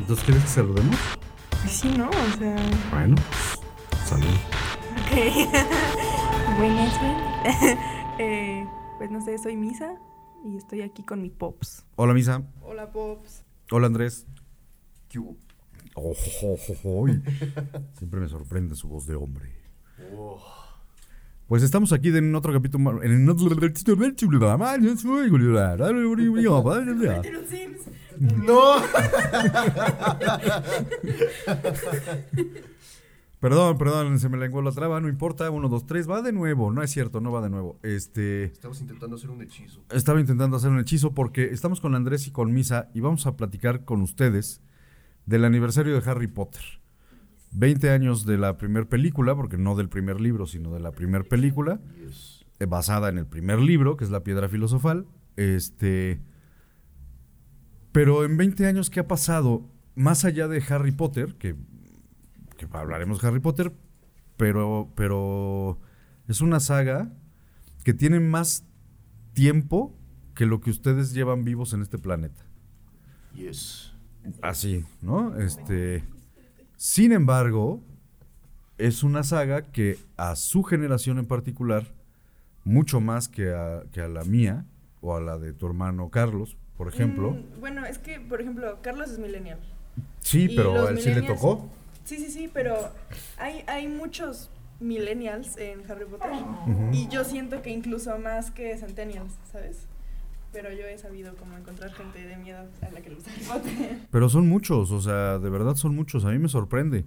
Entonces, 0.00 0.24
¿quieres 0.24 0.42
que 0.44 0.48
saludemos? 0.48 0.96
Pues 1.50 1.72
sí, 1.72 1.92
¿no? 1.94 2.08
O 2.08 2.38
sea. 2.38 2.56
Bueno, 2.90 3.16
salud. 4.06 4.26
Ok. 4.96 5.12
Buenas, 6.58 6.98
buenas. 6.98 7.78
eh, 8.18 8.66
pues 8.96 9.10
no 9.10 9.22
sé, 9.22 9.36
soy 9.36 9.56
Misa 9.56 9.94
y 10.42 10.56
estoy 10.56 10.80
aquí 10.80 11.02
con 11.02 11.20
mi 11.20 11.28
Pops. 11.28 11.84
Hola, 11.96 12.14
Misa. 12.14 12.42
Hola, 12.62 12.90
Pops. 12.90 13.44
Hola, 13.70 13.88
Andrés. 13.88 14.26
¿Qué 15.08 15.18
hubo? 15.18 15.36
Oh, 15.94 16.12
oh, 16.44 16.56
oh, 16.56 16.74
oh, 16.84 17.06
Siempre 17.98 18.20
me 18.20 18.28
sorprende 18.28 18.74
su 18.76 18.88
voz 18.88 19.06
de 19.06 19.16
hombre. 19.16 19.52
Pues 21.50 21.64
estamos 21.64 21.92
aquí 21.92 22.16
en 22.16 22.32
otro 22.36 22.52
capítulo. 22.52 23.02
En 23.02 23.28
otro. 23.28 23.56
¡No! 28.20 28.76
Perdón, 33.40 33.78
perdón, 33.78 34.20
se 34.20 34.28
me 34.28 34.36
lenguó 34.36 34.62
la 34.62 34.70
traba, 34.70 35.00
no 35.00 35.08
importa. 35.08 35.50
Uno, 35.50 35.68
dos, 35.68 35.86
tres, 35.86 36.08
va 36.08 36.22
de 36.22 36.30
nuevo. 36.30 36.70
No 36.70 36.84
es 36.84 36.90
cierto, 36.92 37.20
no 37.20 37.32
va 37.32 37.40
de 37.40 37.50
nuevo. 37.50 37.80
Este. 37.82 38.44
Estamos 38.44 38.80
intentando 38.80 39.16
hacer 39.16 39.30
un 39.30 39.42
hechizo. 39.42 39.82
Estaba 39.90 40.20
intentando 40.20 40.56
hacer 40.56 40.70
un 40.70 40.78
hechizo 40.78 41.14
porque 41.14 41.46
estamos 41.46 41.80
con 41.80 41.96
Andrés 41.96 42.28
y 42.28 42.30
con 42.30 42.52
Misa 42.52 42.90
y 42.94 43.00
vamos 43.00 43.26
a 43.26 43.36
platicar 43.36 43.84
con 43.84 44.02
ustedes 44.02 44.60
del 45.26 45.44
aniversario 45.44 46.00
de 46.00 46.08
Harry 46.08 46.28
Potter. 46.28 46.79
20 47.52 47.90
años 47.90 48.24
de 48.26 48.38
la 48.38 48.56
primera 48.58 48.86
película, 48.88 49.34
porque 49.34 49.58
no 49.58 49.74
del 49.74 49.88
primer 49.88 50.20
libro, 50.20 50.46
sino 50.46 50.72
de 50.72 50.80
la 50.80 50.92
primera 50.92 51.24
película, 51.24 51.80
Yes. 52.04 52.44
eh, 52.60 52.66
basada 52.66 53.08
en 53.08 53.18
el 53.18 53.26
primer 53.26 53.58
libro, 53.60 53.96
que 53.96 54.04
es 54.04 54.10
La 54.10 54.22
Piedra 54.22 54.48
Filosofal. 54.48 55.06
Este. 55.36 56.20
Pero 57.92 58.24
en 58.24 58.36
20 58.36 58.66
años, 58.66 58.88
¿qué 58.90 59.00
ha 59.00 59.08
pasado? 59.08 59.68
Más 59.96 60.24
allá 60.24 60.46
de 60.48 60.62
Harry 60.68 60.92
Potter, 60.92 61.34
que, 61.36 61.56
que 62.56 62.66
hablaremos 62.72 63.20
de 63.20 63.28
Harry 63.28 63.40
Potter, 63.40 63.72
pero, 64.36 64.92
pero 64.94 65.78
es 66.28 66.40
una 66.40 66.60
saga 66.60 67.12
que 67.84 67.92
tiene 67.94 68.20
más 68.20 68.64
tiempo 69.32 69.96
que 70.34 70.46
lo 70.46 70.60
que 70.60 70.70
ustedes 70.70 71.12
llevan 71.12 71.44
vivos 71.44 71.72
en 71.72 71.82
este 71.82 71.98
planeta. 71.98 72.46
Yes. 73.34 73.92
Así, 74.42 74.84
¿no? 75.02 75.36
Este. 75.38 76.04
Sin 76.80 77.12
embargo, 77.12 77.82
es 78.78 79.02
una 79.02 79.22
saga 79.22 79.64
que 79.70 79.98
a 80.16 80.34
su 80.34 80.62
generación 80.62 81.18
en 81.18 81.26
particular, 81.26 81.84
mucho 82.64 83.02
más 83.02 83.28
que 83.28 83.52
a, 83.52 83.82
que 83.92 84.00
a 84.00 84.08
la 84.08 84.24
mía 84.24 84.64
o 85.02 85.14
a 85.14 85.20
la 85.20 85.36
de 85.36 85.52
tu 85.52 85.66
hermano 85.66 86.08
Carlos, 86.08 86.56
por 86.78 86.88
ejemplo. 86.88 87.32
Mm, 87.32 87.60
bueno, 87.60 87.84
es 87.84 87.98
que, 87.98 88.18
por 88.18 88.40
ejemplo, 88.40 88.78
Carlos 88.80 89.10
es 89.10 89.18
millennial. 89.18 89.58
sí, 90.20 90.44
y 90.44 90.56
pero 90.56 90.86
a 90.86 90.90
él 90.92 91.02
sí 91.02 91.12
le 91.12 91.20
tocó. 91.20 91.68
Sí, 92.04 92.16
sí, 92.16 92.30
sí, 92.30 92.50
pero 92.50 92.74
hay, 93.36 93.62
hay 93.66 93.86
muchos 93.86 94.48
millennials 94.80 95.58
en 95.58 95.82
Harry 95.86 96.06
Potter. 96.06 96.30
Y 96.92 97.08
yo 97.08 97.24
siento 97.24 97.60
que 97.60 97.68
incluso 97.68 98.18
más 98.18 98.50
que 98.50 98.78
centennials, 98.78 99.34
¿sabes? 99.52 99.86
Pero 100.52 100.72
yo 100.72 100.84
he 100.86 100.98
sabido 100.98 101.36
cómo 101.36 101.56
encontrar 101.56 101.92
gente 101.92 102.26
de 102.26 102.36
mi 102.36 102.50
edad 102.50 102.68
a 102.82 102.90
la 102.90 103.00
que 103.00 103.10
le 103.10 103.14
gusta 103.16 103.30
Harry 103.30 103.44
Potter. 103.44 103.98
Pero 104.10 104.28
son 104.28 104.48
muchos, 104.48 104.90
o 104.90 105.00
sea, 105.00 105.38
de 105.38 105.50
verdad 105.50 105.76
son 105.76 105.94
muchos. 105.94 106.24
A 106.24 106.30
mí 106.30 106.38
me 106.38 106.48
sorprende. 106.48 107.04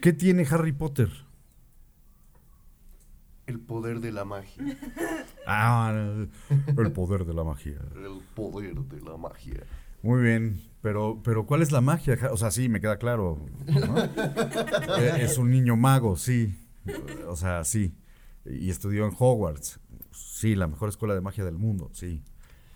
¿Qué 0.00 0.12
tiene 0.12 0.46
Harry 0.50 0.72
Potter? 0.72 1.10
El 3.46 3.60
poder 3.60 4.00
de 4.00 4.12
la 4.12 4.24
magia. 4.24 4.64
Ah, 5.46 5.92
el 6.78 6.92
poder 6.92 7.26
de 7.26 7.34
la 7.34 7.44
magia. 7.44 7.78
El 7.94 8.22
poder 8.34 8.76
de 8.76 9.00
la 9.02 9.18
magia. 9.18 9.62
Muy 10.00 10.22
bien, 10.22 10.62
pero, 10.80 11.20
pero 11.22 11.44
¿cuál 11.44 11.60
es 11.60 11.70
la 11.70 11.82
magia? 11.82 12.16
O 12.30 12.38
sea, 12.38 12.50
sí, 12.50 12.70
me 12.70 12.80
queda 12.80 12.96
claro. 12.96 13.44
¿no? 13.66 13.96
Eh, 14.98 15.18
es 15.20 15.36
un 15.36 15.50
niño 15.50 15.76
mago, 15.76 16.16
sí. 16.16 16.54
O 17.26 17.36
sea, 17.36 17.64
sí. 17.64 17.92
Y 18.46 18.70
estudió 18.70 19.04
en 19.04 19.12
Hogwarts. 19.18 19.80
Sí, 20.44 20.54
la 20.54 20.66
mejor 20.66 20.90
escuela 20.90 21.14
de 21.14 21.22
magia 21.22 21.42
del 21.42 21.56
mundo, 21.56 21.88
sí. 21.94 22.20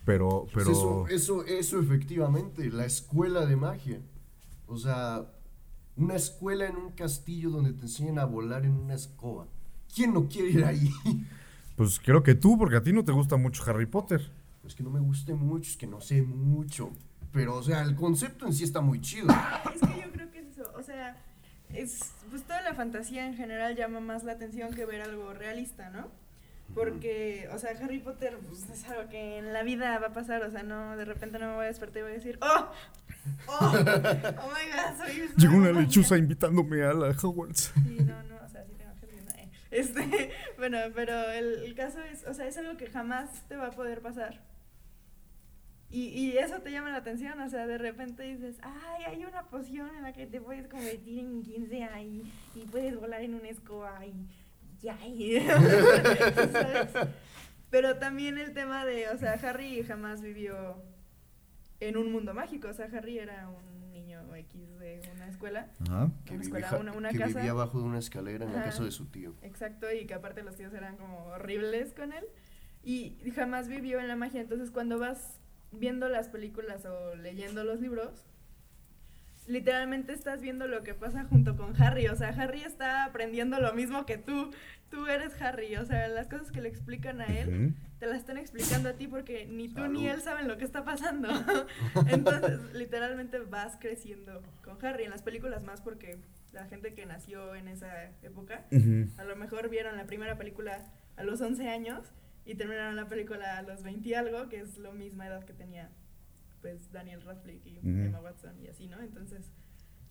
Pero, 0.07 0.47
Pues 0.55 0.65
pero. 0.67 0.71
eso, 0.71 1.07
eso, 1.09 1.45
eso 1.45 1.79
efectivamente, 1.79 2.71
la 2.71 2.87
escuela 2.87 3.45
de 3.45 3.57
magia. 3.57 4.01
O 4.67 4.79
sea, 4.79 5.27
una 5.95 6.15
escuela 6.15 6.67
en 6.67 6.77
un 6.77 6.93
castillo 6.93 7.51
donde 7.51 7.75
te 7.75 7.83
enseñan 7.83 8.19
a 8.21 8.25
volar 8.25 8.65
en 8.65 8.73
una 8.73 8.95
escoba. 8.95 9.49
¿Quién 9.95 10.15
no 10.15 10.29
quiere 10.29 10.49
ir 10.49 10.65
ahí? 10.65 10.91
Pues 11.77 12.01
creo 12.01 12.23
que 12.23 12.35
tú, 12.35 12.57
porque 12.57 12.77
a 12.77 12.83
ti 12.83 12.95
no 12.95 13.05
te 13.05 13.13
gusta 13.13 13.37
mucho 13.37 13.63
Harry 13.67 13.85
Potter. 13.85 14.33
Es 14.65 14.75
que 14.75 14.83
no 14.83 14.89
me 14.89 15.01
guste 15.01 15.35
mucho, 15.35 15.71
es 15.71 15.77
que 15.77 15.87
no 15.87 16.01
sé 16.01 16.23
mucho. 16.23 16.91
Pero, 17.33 17.55
o 17.57 17.63
sea, 17.63 17.83
el 17.83 17.95
concepto 17.95 18.47
en 18.47 18.55
sí 18.55 18.65
está 18.65 18.81
muy 18.81 19.03
chido. 19.03 19.27
Es 19.75 19.81
que 19.83 20.01
yo 20.01 20.11
creo 20.11 20.31
que 20.31 20.39
es 20.39 20.47
eso, 20.57 20.73
o 20.75 20.83
sea, 20.83 21.23
es, 21.69 22.01
pues 22.31 22.45
toda 22.45 22.63
la 22.63 22.73
fantasía 22.73 23.27
en 23.29 23.37
general 23.37 23.77
llama 23.77 24.01
más 24.01 24.25
la 24.25 24.33
atención 24.33 24.73
que 24.73 24.87
ver 24.87 25.03
algo 25.03 25.35
realista, 25.35 25.91
¿no? 25.91 26.09
Porque, 26.75 27.49
o 27.53 27.59
sea, 27.59 27.71
Harry 27.83 27.99
Potter 27.99 28.39
pues, 28.47 28.69
es 28.71 28.89
algo 28.89 29.09
que 29.09 29.39
en 29.39 29.53
la 29.53 29.63
vida 29.63 29.99
va 29.99 30.09
a 30.09 30.13
pasar, 30.13 30.43
o 30.43 30.51
sea, 30.51 30.63
no, 30.63 30.97
de 30.97 31.05
repente 31.05 31.39
no 31.39 31.49
me 31.49 31.55
voy 31.55 31.65
a 31.65 31.69
despertar 31.69 32.01
y 32.01 32.03
voy 32.03 32.11
a 32.13 32.15
decir, 32.15 32.39
¡Oh! 32.43 32.71
¡Oh! 33.49 33.55
¡Oh 33.61 33.73
my 33.73 33.83
God! 33.83 35.05
Soy 35.07 35.29
Llegó 35.37 35.57
una 35.57 35.73
lechuza 35.73 36.11
magia". 36.11 36.19
invitándome 36.19 36.83
a 36.85 36.93
la 36.93 37.09
Hogwarts. 37.21 37.73
Sí, 37.75 37.99
no, 38.01 38.23
no, 38.25 38.37
o 38.45 38.49
sea, 38.49 38.65
sí 38.65 38.73
tengo 38.77 38.93
que 39.01 39.41
eh. 39.43 39.49
Este, 39.71 40.31
bueno, 40.59 40.79
pero 40.95 41.31
el, 41.31 41.65
el 41.65 41.75
caso 41.75 42.01
es, 42.03 42.25
o 42.27 42.35
sea, 42.35 42.47
es 42.47 42.57
algo 42.59 42.77
que 42.77 42.87
jamás 42.87 43.49
te 43.49 43.57
va 43.57 43.69
a 43.69 43.71
poder 43.71 44.01
pasar. 44.01 44.41
Y, 45.91 46.09
y 46.09 46.37
eso 46.37 46.59
te 46.61 46.71
llama 46.71 46.91
la 46.91 46.99
atención, 46.99 47.41
o 47.41 47.49
sea, 47.49 47.67
de 47.67 47.79
repente 47.79 48.23
dices, 48.23 48.57
ay, 48.61 49.05
hay 49.07 49.25
una 49.25 49.45
poción 49.45 49.89
en 49.97 50.03
la 50.03 50.13
que 50.13 50.27
te 50.27 50.39
puedes 50.39 50.69
convertir 50.69 51.21
en 51.21 51.43
15 51.43 51.85
ahí 51.85 52.31
y 52.55 52.61
puedes 52.67 52.95
volar 53.01 53.23
en 53.23 53.35
una 53.35 53.49
escoba 53.49 54.05
y 54.05 54.13
ya. 54.81 54.99
Pero 57.71 57.97
también 57.99 58.39
el 58.39 58.55
tema 58.55 58.85
de, 58.87 59.09
o 59.11 59.19
sea, 59.19 59.33
Harry 59.35 59.83
jamás 59.85 60.23
vivió 60.23 60.83
en 61.81 61.97
un 61.97 62.11
mundo 62.11 62.35
mágico, 62.35 62.69
o 62.69 62.73
sea, 62.73 62.87
Harry 62.93 63.19
era 63.19 63.49
un 63.49 63.93
niño 63.93 64.35
X 64.35 64.79
de 64.79 65.01
una 65.15 65.29
escuela. 65.29 65.69
Ajá. 65.81 66.11
Que, 66.25 66.35
Una 66.35 66.43
vivía, 66.45 66.59
escuela, 66.61 66.81
una- 66.81 66.93
una 66.93 67.11
que 67.11 67.19
casa. 67.19 67.39
vivía 67.39 67.51
abajo 67.51 67.79
de 67.79 67.85
una 67.85 67.99
escalera 67.99 68.45
en 68.47 68.53
la 68.53 68.61
Ajá. 68.61 68.71
casa 68.71 68.85
de 68.85 68.91
su 68.91 69.07
tío. 69.07 69.35
Exacto, 69.43 69.87
y 69.93 70.07
que 70.07 70.15
aparte 70.15 70.43
los 70.43 70.57
tíos 70.57 70.73
eran 70.73 70.97
como 70.97 71.27
horribles 71.27 71.93
con 71.93 72.13
él. 72.13 72.25
Y 72.83 73.19
jamás 73.35 73.69
vivió 73.69 74.01
en 74.01 74.09
la 74.09 74.17
magia. 74.17 74.41
Entonces, 74.41 74.71
cuando 74.71 74.99
vas 74.99 75.39
viendo 75.73 76.09
las 76.09 76.29
películas 76.29 76.87
o 76.87 77.15
leyendo 77.17 77.65
los 77.65 77.81
libros, 77.81 78.25
literalmente 79.49 80.13
estás 80.13 80.41
viendo 80.41 80.69
lo 80.69 80.83
que 80.85 80.95
pasa 80.95 81.25
junto 81.25 81.57
con 81.57 81.81
Harry. 81.81 82.07
O 82.09 82.15
sea, 82.15 82.29
Harry 82.29 82.63
está 82.63 83.05
aprendiendo 83.05 83.59
lo 83.59 83.73
mismo 83.73 84.07
que 84.07 84.19
tú. 84.19 84.53
Tú 84.91 85.07
eres 85.07 85.41
Harry. 85.41 85.77
O 85.77 85.85
sea, 85.85 86.09
las 86.09 86.29
cosas 86.29 86.53
que 86.53 86.61
le 86.61 86.69
explican 86.69 87.21
a 87.21 87.27
él, 87.27 87.75
te 87.99 88.07
las 88.07 88.19
están 88.19 88.39
explicando 88.39 88.91
a 88.91 88.93
ti 88.93 89.07
porque 89.07 89.47
ni 89.47 89.69
tú 89.69 89.87
ni 89.89 90.09
él 90.09 90.21
saben 90.21 90.49
lo 90.49 90.57
que 90.59 90.65
está 90.65 90.85
pasando. 90.85 91.29
Entonces, 92.09 92.61
literalmente 92.75 93.39
vas 93.41 93.77
creciendo 93.81 94.43
con 94.63 94.83
Harry. 94.85 95.05
En 95.05 95.11
las 95.11 95.23
películas 95.23 95.63
más 95.63 95.81
porque 95.81 96.19
la 96.53 96.67
gente 96.67 96.95
que 96.95 97.07
nació 97.07 97.55
en 97.55 97.69
esa 97.69 98.11
época 98.23 98.65
a 99.19 99.25
lo 99.25 99.37
mejor 99.37 99.69
vieron 99.69 99.97
la 99.97 100.07
primera 100.07 100.37
película 100.37 100.85
a 101.17 101.23
los 101.23 101.41
11 101.41 101.69
años 101.69 102.13
y 102.45 102.55
terminaron 102.55 102.97
la 102.97 103.09
película 103.09 103.59
a 103.59 103.63
los 103.63 103.83
20 103.83 104.09
y 104.09 104.15
algo, 104.15 104.49
que 104.49 104.61
es 104.61 104.79
la 104.79 104.93
misma 104.93 105.27
edad 105.27 105.45
que 105.45 105.53
tenía 105.53 105.91
pues 106.77 106.91
Daniel 106.93 107.23
Radcliffe 107.23 107.69
y. 107.69 107.79
Emma 107.79 108.21
Watson 108.21 108.59
y 108.63 108.69
así, 108.69 108.87
¿no? 108.87 109.01
Entonces, 109.01 109.51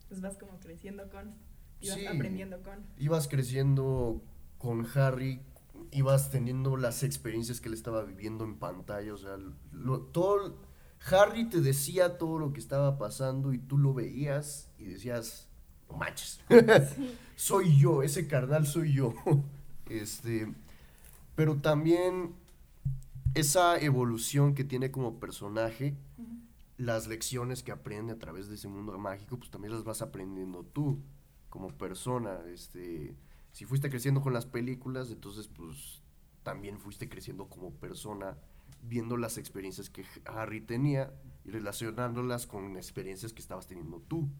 pues 0.08 0.20
vas 0.20 0.36
como 0.36 0.58
creciendo 0.60 1.08
con 1.10 1.34
Sí. 1.80 2.06
aprendiendo 2.06 2.62
con. 2.62 2.84
Ibas 2.98 3.28
creciendo 3.28 4.22
con 4.58 4.86
Harry, 4.94 5.40
ibas 5.92 6.30
teniendo 6.30 6.76
las 6.76 7.02
experiencias 7.04 7.60
que 7.60 7.68
él 7.68 7.74
estaba 7.74 8.02
viviendo 8.04 8.44
en 8.44 8.56
pantalla, 8.58 9.14
o 9.14 9.18
sea, 9.18 9.36
lo- 9.72 10.00
todo 10.02 10.56
Harry 11.12 11.48
te 11.48 11.60
decía 11.60 12.18
todo 12.18 12.40
lo 12.40 12.52
que 12.52 12.58
estaba 12.58 12.98
pasando 12.98 13.52
y 13.52 13.58
tú 13.58 13.78
lo 13.78 13.94
veías 13.94 14.72
y 14.78 14.84
decías, 14.86 15.48
no 15.88 15.96
manches, 15.96 16.40
soy 17.36 17.78
yo, 17.78 18.02
ese 18.02 18.26
carnal 18.26 18.66
soy 18.66 18.92
yo. 18.94 19.14
Este, 19.88 20.52
pero 21.36 21.56
también 21.62 22.34
esa 23.34 23.78
evolución 23.78 24.54
que 24.54 24.64
tiene 24.64 24.90
como 24.90 25.18
personaje, 25.20 25.94
las 26.78 27.08
lecciones 27.08 27.62
que 27.62 27.72
aprende 27.72 28.14
a 28.14 28.18
través 28.18 28.48
de 28.48 28.54
ese 28.54 28.68
mundo 28.68 28.96
mágico, 28.98 29.36
pues 29.36 29.50
también 29.50 29.74
las 29.74 29.84
vas 29.84 30.00
aprendiendo 30.00 30.64
tú 30.64 31.02
como 31.50 31.76
persona. 31.76 32.40
Este, 32.46 33.16
si 33.52 33.64
fuiste 33.64 33.90
creciendo 33.90 34.20
con 34.20 34.32
las 34.32 34.46
películas, 34.46 35.10
entonces 35.10 35.48
pues 35.48 36.02
también 36.44 36.78
fuiste 36.78 37.08
creciendo 37.08 37.48
como 37.48 37.74
persona, 37.74 38.38
viendo 38.82 39.16
las 39.16 39.38
experiencias 39.38 39.90
que 39.90 40.04
Harry 40.24 40.60
tenía 40.60 41.12
y 41.44 41.50
relacionándolas 41.50 42.46
con 42.46 42.76
experiencias 42.76 43.32
que 43.32 43.42
estabas 43.42 43.66
teniendo 43.66 44.00
tú 44.00 44.30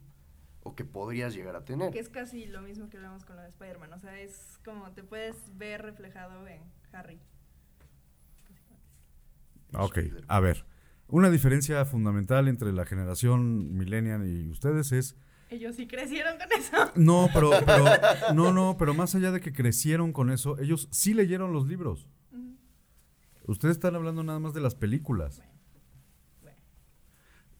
o 0.61 0.75
que 0.75 0.85
podrías 0.85 1.33
llegar 1.33 1.57
a 1.57 1.65
tener. 1.65 1.91
Que 1.91 1.99
es 1.99 2.09
casi 2.09 2.45
lo 2.45 2.61
mismo 2.61 2.89
que 2.89 2.97
hablamos 2.97 3.25
con 3.25 3.35
lo 3.35 3.41
de 3.41 3.49
Spider-Man, 3.49 3.91
o 3.91 3.99
sea, 3.99 4.17
es 4.17 4.59
como 4.63 4.91
te 4.93 5.03
puedes 5.03 5.35
ver 5.57 5.81
reflejado 5.81 6.47
en 6.47 6.61
Harry. 6.93 7.19
Ok, 9.73 9.99
a 10.27 10.39
ver. 10.39 10.65
Una 11.09 11.29
diferencia 11.31 11.83
fundamental 11.85 12.47
entre 12.47 12.71
la 12.71 12.85
generación 12.85 13.75
millennial 13.75 14.27
y 14.27 14.47
ustedes 14.49 14.91
es 14.91 15.15
Ellos 15.49 15.75
sí 15.75 15.87
crecieron 15.87 16.37
con 16.37 16.47
eso. 16.59 16.91
no, 16.95 17.27
pero, 17.33 17.49
pero 17.65 17.85
no, 18.33 18.53
no, 18.53 18.77
pero 18.77 18.93
más 18.93 19.15
allá 19.15 19.31
de 19.31 19.41
que 19.41 19.51
crecieron 19.51 20.13
con 20.13 20.29
eso, 20.29 20.59
ellos 20.59 20.87
sí 20.91 21.13
leyeron 21.13 21.51
los 21.51 21.67
libros. 21.67 22.07
Ustedes 23.47 23.77
están 23.77 23.95
hablando 23.95 24.21
nada 24.23 24.37
más 24.37 24.53
de 24.53 24.61
las 24.61 24.75
películas. 24.75 25.37
Bueno, 25.37 25.49
bueno. 26.43 26.57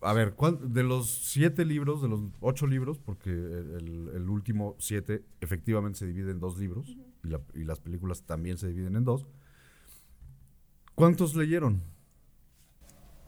A 0.01 0.13
ver, 0.13 0.33
¿cuál- 0.35 0.71
de 0.71 0.83
los 0.83 1.09
siete 1.09 1.65
libros, 1.65 2.03
de 2.03 2.07
los 2.09 2.19
ocho 2.41 2.67
libros, 2.67 2.99
porque 2.99 3.31
el, 3.31 4.11
el 4.13 4.29
último 4.29 4.75
siete 4.77 5.25
efectivamente 5.41 5.97
se 5.97 6.05
divide 6.05 6.29
en 6.29 6.39
dos 6.39 6.59
libros 6.59 6.95
y, 7.23 7.27
la- 7.29 7.41
y 7.55 7.63
las 7.63 7.79
películas 7.79 8.21
también 8.21 8.59
se 8.59 8.67
dividen 8.67 8.97
en 8.97 9.03
dos. 9.03 9.25
¿Cuántos 10.93 11.33
leyeron? 11.35 11.81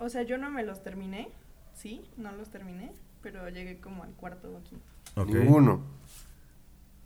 O 0.02 0.10
sea, 0.10 0.24
yo 0.24 0.40
no 0.40 0.50
me 0.50 0.64
los 0.64 0.82
terminé. 0.82 1.30
Sí, 1.74 2.02
no 2.18 2.32
los 2.32 2.50
terminé. 2.50 2.92
Pero 3.22 3.48
llegué 3.50 3.80
como 3.80 4.04
al 4.04 4.12
cuarto 4.14 4.52
o 4.52 4.64
quinto. 4.64 4.86
Ok. 5.16 5.30
Ninguno. 5.30 5.84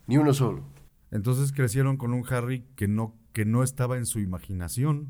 Ni 0.06 0.16
uno 0.16 0.32
solo. 0.32 0.64
Entonces 1.10 1.52
crecieron 1.52 1.98
con 1.98 2.14
un 2.14 2.24
Harry 2.32 2.64
que 2.74 2.88
no, 2.88 3.14
que 3.34 3.44
no 3.44 3.62
estaba 3.62 3.98
en 3.98 4.06
su 4.06 4.18
imaginación, 4.18 5.08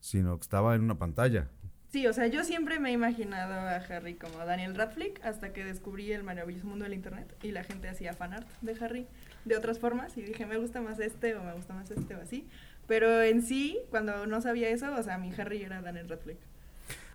sino 0.00 0.36
que 0.36 0.42
estaba 0.42 0.74
en 0.74 0.82
una 0.82 0.98
pantalla. 0.98 1.48
Sí, 1.92 2.06
o 2.06 2.12
sea, 2.12 2.26
yo 2.26 2.42
siempre 2.42 2.80
me 2.80 2.88
he 2.90 2.92
imaginado 2.92 3.52
a 3.52 3.76
Harry 3.76 4.14
como 4.14 4.44
Daniel 4.44 4.74
Radcliffe 4.74 5.22
hasta 5.22 5.52
que 5.52 5.64
descubrí 5.64 6.10
el 6.10 6.24
maravilloso 6.24 6.66
mundo 6.66 6.84
del 6.84 6.94
internet 6.94 7.36
y 7.42 7.52
la 7.52 7.62
gente 7.62 7.88
hacía 7.88 8.14
fanart 8.14 8.48
de 8.62 8.76
Harry 8.82 9.06
de 9.44 9.56
otras 9.56 9.78
formas 9.78 10.16
y 10.16 10.22
dije, 10.22 10.44
me 10.46 10.56
gusta 10.56 10.80
más 10.80 10.98
este 10.98 11.36
o 11.36 11.44
me 11.44 11.52
gusta 11.52 11.74
más 11.74 11.90
este 11.90 12.16
o 12.16 12.20
así. 12.20 12.48
Pero 12.88 13.22
en 13.22 13.42
sí, 13.42 13.78
cuando 13.90 14.26
no 14.26 14.40
sabía 14.40 14.70
eso, 14.70 14.92
o 14.94 15.02
sea, 15.02 15.18
mi 15.18 15.32
Harry 15.34 15.62
era 15.62 15.82
Daniel 15.82 16.08
Radcliffe. 16.08 16.51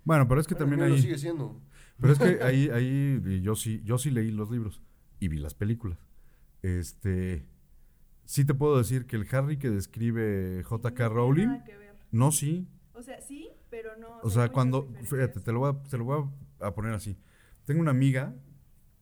Bueno, 0.07 0.27
pero 0.27 0.39
es 0.39 0.47
que 0.47 0.55
también 0.55 0.79
lo 0.79 0.85
ahí... 0.85 1.01
sigue 1.01 1.17
siendo. 1.17 1.61
Pero 1.99 2.13
es 2.13 2.19
que 2.19 2.39
ahí, 2.43 2.69
ahí 2.69 3.41
yo 3.41 3.55
sí, 3.55 3.81
yo 3.83 3.97
sí 3.97 4.09
leí 4.09 4.31
los 4.31 4.49
libros 4.49 4.81
y 5.19 5.27
vi 5.27 5.37
las 5.37 5.53
películas. 5.53 5.99
Este, 6.61 7.45
sí 8.25 8.45
te 8.45 8.53
puedo 8.53 8.77
decir 8.77 9.05
que 9.05 9.17
el 9.17 9.27
Harry 9.35 9.57
que 9.57 9.69
describe 9.69 10.59
No 10.61 10.63
J.K. 10.69 10.95
tiene 10.95 11.09
Rowling, 11.13 11.47
nada 11.47 11.63
que 11.65 11.77
ver. 11.77 11.95
no 12.11 12.31
sí. 12.31 12.67
O 12.93 13.01
sea, 13.01 13.19
sí, 13.21 13.49
pero 13.69 13.97
no. 13.97 14.19
O 14.23 14.29
sea, 14.29 14.49
cuando, 14.49 14.87
fíjate, 15.03 15.41
te 15.41 15.51
lo 15.51 15.59
voy 15.59 15.71
a, 15.75 15.83
te 15.89 15.97
lo 15.97 16.05
voy 16.05 16.29
a, 16.61 16.67
a 16.67 16.73
poner 16.73 16.93
así. 16.93 17.17
Tengo 17.65 17.81
una 17.81 17.91
amiga 17.91 18.33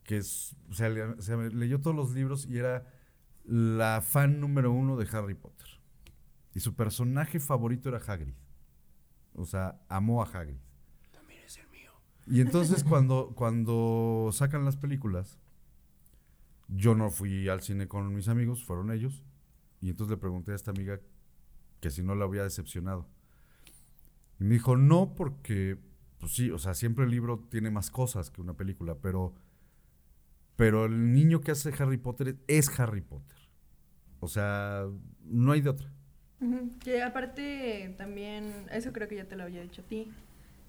que 0.04 0.18
es, 0.18 0.56
o 0.70 0.74
sea, 0.74 0.90
le- 0.90 1.22
se 1.22 1.38
leyó 1.52 1.82
todos 1.82 1.96
los 1.96 2.14
libros 2.14 2.48
y 2.48 2.58
era 2.58 2.92
la 3.44 4.02
fan 4.02 4.40
número 4.40 4.72
uno 4.72 4.98
de 4.98 5.08
Harry 5.16 5.36
Potter. 5.36 5.68
Y 6.56 6.62
su 6.62 6.74
personaje 6.76 7.40
favorito 7.40 7.90
era 7.90 8.00
Hagrid. 8.00 8.34
O 9.34 9.46
sea, 9.46 9.80
amó 9.90 10.24
a 10.24 10.26
Hagrid. 10.26 10.58
También 11.12 11.42
es 11.44 11.58
el 11.58 11.68
mío. 11.70 11.92
Y 12.28 12.42
entonces 12.42 12.84
cuando, 12.84 13.34
cuando 13.36 14.30
sacan 14.32 14.66
las 14.66 14.78
películas, 14.78 15.38
yo 16.68 16.96
no 16.96 17.12
fui 17.12 17.48
al 17.50 17.62
cine 17.62 17.88
con 17.88 18.14
mis 18.14 18.28
amigos, 18.28 18.64
fueron 18.64 18.92
ellos. 18.92 19.24
Y 19.82 19.90
entonces 19.90 20.12
le 20.12 20.18
pregunté 20.18 20.52
a 20.52 20.56
esta 20.56 20.72
amiga 20.72 21.00
que 21.80 21.92
si 21.92 22.02
no 22.02 22.16
la 22.16 22.26
había 22.26 22.44
decepcionado. 22.44 23.08
Y 24.40 24.44
me 24.44 24.56
dijo, 24.56 24.76
no, 24.76 25.14
porque, 25.16 25.78
pues 26.20 26.34
sí, 26.34 26.50
o 26.50 26.58
sea, 26.58 26.74
siempre 26.74 27.06
el 27.06 27.12
libro 27.12 27.46
tiene 27.50 27.70
más 27.70 27.92
cosas 27.92 28.32
que 28.32 28.42
una 28.42 28.54
película, 28.54 28.96
pero, 28.96 29.36
pero 30.56 30.86
el 30.86 31.14
niño 31.14 31.42
que 31.42 31.52
hace 31.52 31.72
Harry 31.78 31.98
Potter 31.98 32.38
es 32.48 32.80
Harry 32.80 33.02
Potter. 33.02 33.38
O 34.20 34.28
sea, 34.28 34.86
no 35.24 35.52
hay 35.52 35.62
de 35.62 35.70
otra. 35.70 35.94
Que 36.80 37.02
aparte 37.02 37.94
también, 37.98 38.68
eso 38.72 38.92
creo 38.92 39.08
que 39.08 39.16
ya 39.16 39.28
te 39.28 39.36
lo 39.36 39.44
había 39.44 39.62
dicho 39.62 39.82
a 39.82 39.86
ti, 39.86 40.12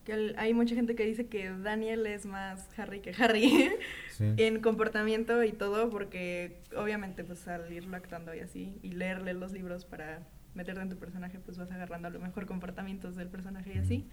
que 0.07 0.13
el- 0.15 0.35
hay 0.39 0.55
mucha 0.55 0.75
gente 0.75 0.95
que 0.95 1.05
dice 1.05 1.27
que 1.27 1.51
Daniel 1.51 2.07
es 2.07 2.25
más 2.25 2.67
Harry 2.79 3.01
que 3.01 3.13
Harry 3.23 3.71
en 4.21 4.61
comportamiento 4.63 5.43
y 5.45 5.53
todo, 5.53 5.91
porque 5.91 6.63
obviamente 6.75 7.25
pues 7.25 7.47
al 7.49 7.71
irlo 7.73 7.97
actuando 7.97 8.35
y 8.35 8.39
así, 8.39 8.79
y 8.83 8.93
leerle 8.93 9.35
los 9.35 9.53
libros 9.53 9.85
para 9.85 10.27
meterte 10.55 10.81
en 10.81 10.89
tu 10.89 10.97
personaje, 10.97 11.39
pues 11.41 11.59
vas 11.59 11.71
agarrando 11.71 12.09
a 12.09 12.11
lo 12.13 12.21
mejor 12.21 12.47
comportamientos 12.47 13.17
del 13.17 13.29
personaje 13.29 13.75
y 13.75 13.79
así. 13.79 14.07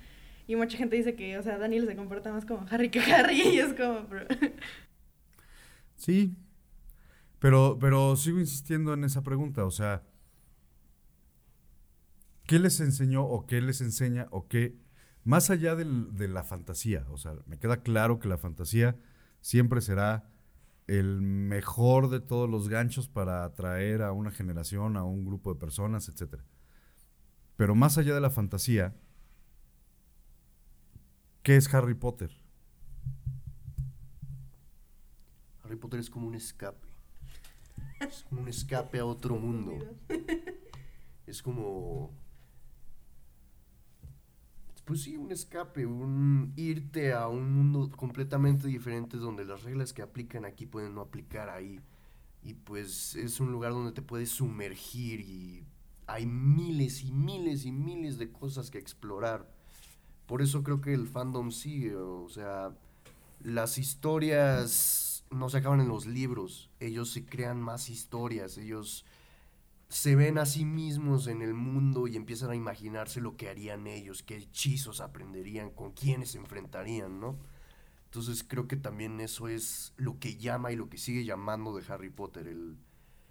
Y 0.46 0.58
mucha 0.58 0.78
gente 0.78 0.98
dice 0.98 1.16
que, 1.16 1.38
o 1.38 1.44
sea, 1.44 1.58
Daniel 1.58 1.86
se 1.88 1.96
comporta 1.96 2.34
más 2.34 2.44
como 2.44 2.66
Harry 2.70 2.90
que 2.90 3.00
Harry, 3.00 3.42
y 3.54 3.60
es 3.60 3.74
como... 3.74 4.06
Sí, 5.96 6.36
pero, 7.40 7.78
pero 7.80 8.16
sigo 8.18 8.40
insistiendo 8.40 8.94
en 8.94 9.06
esa 9.06 9.22
pregunta, 9.22 9.64
o 9.64 9.72
sea, 9.72 10.04
¿qué 12.46 12.60
les 12.60 12.80
enseñó 12.82 13.24
o 13.24 13.46
qué 13.46 13.62
les 13.62 13.80
enseña 13.80 14.28
o 14.32 14.48
qué, 14.50 14.76
más 15.24 15.50
allá 15.50 15.76
del- 15.76 16.16
de 16.16 16.28
la 16.28 16.44
fantasía, 16.44 17.06
o 17.10 17.18
sea, 17.18 17.34
me 17.46 17.58
queda 17.60 17.78
claro 17.84 18.20
que 18.20 18.28
la 18.28 18.38
fantasía 18.38 18.98
siempre 19.42 19.82
será 19.82 20.30
el 20.88 21.22
mejor 21.22 22.10
de 22.10 22.20
todos 22.20 22.50
los 22.50 22.68
ganchos 22.68 23.08
para 23.08 23.44
atraer 23.46 24.02
a 24.02 24.12
una 24.12 24.32
generación, 24.32 24.98
a 24.98 25.04
un 25.04 25.26
grupo 25.26 25.54
de 25.54 25.60
personas, 25.60 26.10
etc. 26.10 26.42
Pero 27.56 27.74
más 27.76 27.98
allá 27.98 28.14
de 28.16 28.22
la 28.22 28.30
fantasía, 28.30 28.94
¿qué 31.42 31.56
es 31.56 31.74
Harry 31.74 31.94
Potter? 31.94 32.32
Harry 35.64 35.76
Potter 35.78 36.00
es 36.00 36.10
como 36.10 36.28
un 36.28 36.36
escape. 36.36 36.86
Es 38.02 38.24
como 38.30 38.42
un 38.42 38.50
escape 38.50 39.00
a 39.00 39.06
otro 39.06 39.36
mundo. 39.38 39.74
Es 41.26 41.42
como. 41.42 42.14
Pues 44.86 45.04
sí, 45.04 45.16
un 45.16 45.32
escape, 45.32 45.86
un 45.86 46.52
irte 46.58 47.14
a 47.14 47.30
un 47.30 47.54
mundo 47.54 47.90
completamente 47.96 48.68
diferente 48.68 49.16
donde 49.18 49.46
las 49.46 49.64
reglas 49.64 49.94
que 49.94 50.02
aplican 50.02 50.44
aquí 50.44 50.66
pueden 50.66 50.94
no 50.94 51.02
aplicar 51.02 51.50
ahí. 51.50 51.80
Y 52.44 52.54
pues 52.54 53.16
es 53.16 53.40
un 53.40 53.52
lugar 53.52 53.72
donde 53.72 53.94
te 53.94 54.02
puedes 54.02 54.30
sumergir 54.30 55.22
y 55.22 55.66
hay 56.06 56.26
miles 56.26 57.04
y 57.04 57.14
miles 57.14 57.66
y 57.66 57.72
miles 57.72 58.18
de 58.18 58.32
cosas 58.32 58.70
que 58.70 58.78
explorar. 58.78 59.50
Por 60.26 60.42
eso 60.42 60.64
creo 60.64 60.82
que 60.82 60.94
el 60.94 61.08
fandom 61.08 61.52
sigue, 61.52 61.96
o 61.96 62.28
sea, 62.28 62.76
las 63.42 63.78
historias 63.78 65.26
no 65.32 65.50
se 65.50 65.58
acaban 65.58 65.80
en 65.80 65.88
los 65.88 66.06
libros, 66.06 66.70
ellos 66.80 67.10
se 67.10 67.26
crean 67.26 67.62
más 67.62 67.90
historias, 67.90 68.58
ellos 68.58 69.06
se 69.94 70.16
ven 70.16 70.38
a 70.40 70.46
sí 70.46 70.66
mismos 70.66 71.28
en 71.28 71.42
el 71.42 71.54
mundo 71.54 72.08
y 72.08 72.16
empiezan 72.16 72.50
a 72.50 72.56
imaginarse 72.56 73.22
lo 73.22 73.38
que 73.38 73.48
harían 73.50 73.86
ellos, 73.88 74.24
qué 74.24 74.38
hechizos 74.38 75.02
aprenderían, 75.02 75.70
con 75.70 75.92
quiénes 75.92 76.32
se 76.32 76.40
enfrentarían, 76.40 77.20
¿no? 77.20 77.38
Entonces 78.06 78.44
creo 78.44 78.68
que 78.68 78.76
también 78.76 79.20
eso 79.20 79.48
es 79.48 79.94
lo 79.98 80.18
que 80.20 80.36
llama 80.38 80.72
y 80.72 80.76
lo 80.76 80.90
que 80.90 80.98
sigue 80.98 81.26
llamando 81.26 81.76
de 81.76 81.84
Harry 81.92 82.10
Potter, 82.10 82.48
el, 82.48 82.78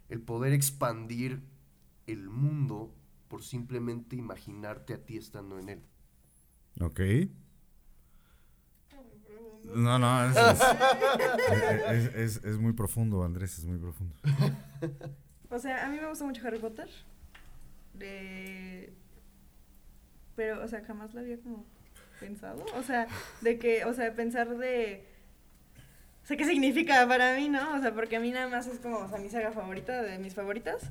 el 0.09 0.21
poder 0.21 0.53
expandir 0.53 1.43
el 2.07 2.29
mundo 2.29 2.95
por 3.29 3.43
simplemente 3.43 4.17
imaginarte 4.17 4.95
a 4.95 5.05
ti 5.05 5.17
estando 5.17 5.59
en 5.59 5.69
él. 5.69 5.83
Ok. 6.81 7.01
No, 9.75 9.99
no, 9.99 10.25
es, 10.31 10.37
es- 10.37 11.85
es- 11.91 12.15
es- 12.15 12.45
es 12.45 12.59
muy 12.59 12.73
profundo, 12.73 13.23
Andrés, 13.25 13.59
es 13.59 13.65
muy 13.65 13.79
profundo. 13.79 14.15
O 15.53 15.59
sea, 15.59 15.87
a 15.87 15.89
mí 15.89 15.99
me 16.01 16.09
gusta 16.09 16.25
mucho 16.25 16.47
Harry 16.47 16.59
Potter. 16.59 16.89
De... 17.95 18.93
Pero, 20.35 20.65
o 20.65 20.69
sea, 20.69 20.83
jamás 20.85 21.13
lo 21.15 21.21
había 21.21 21.39
como 21.39 21.65
pensado. 22.19 22.65
O 22.75 22.83
sea, 22.83 23.07
de 23.43 23.59
que, 23.59 23.85
o 23.85 23.93
sea, 23.93 24.15
pensar 24.15 24.57
de... 24.57 25.05
O 26.23 26.27
sea, 26.27 26.37
¿qué 26.37 26.45
significa 26.45 27.07
para 27.07 27.37
mí, 27.37 27.49
no? 27.49 27.77
O 27.77 27.81
sea, 27.81 27.93
porque 27.93 28.17
a 28.17 28.21
mí 28.21 28.31
nada 28.31 28.49
más 28.49 28.67
es 28.67 28.79
como, 28.79 28.99
o 28.99 29.09
sea, 29.09 29.19
mi 29.19 29.29
saga 29.29 29.53
favorita, 29.53 30.03
de 30.03 30.19
mis 30.19 30.35
favoritas. 30.35 30.91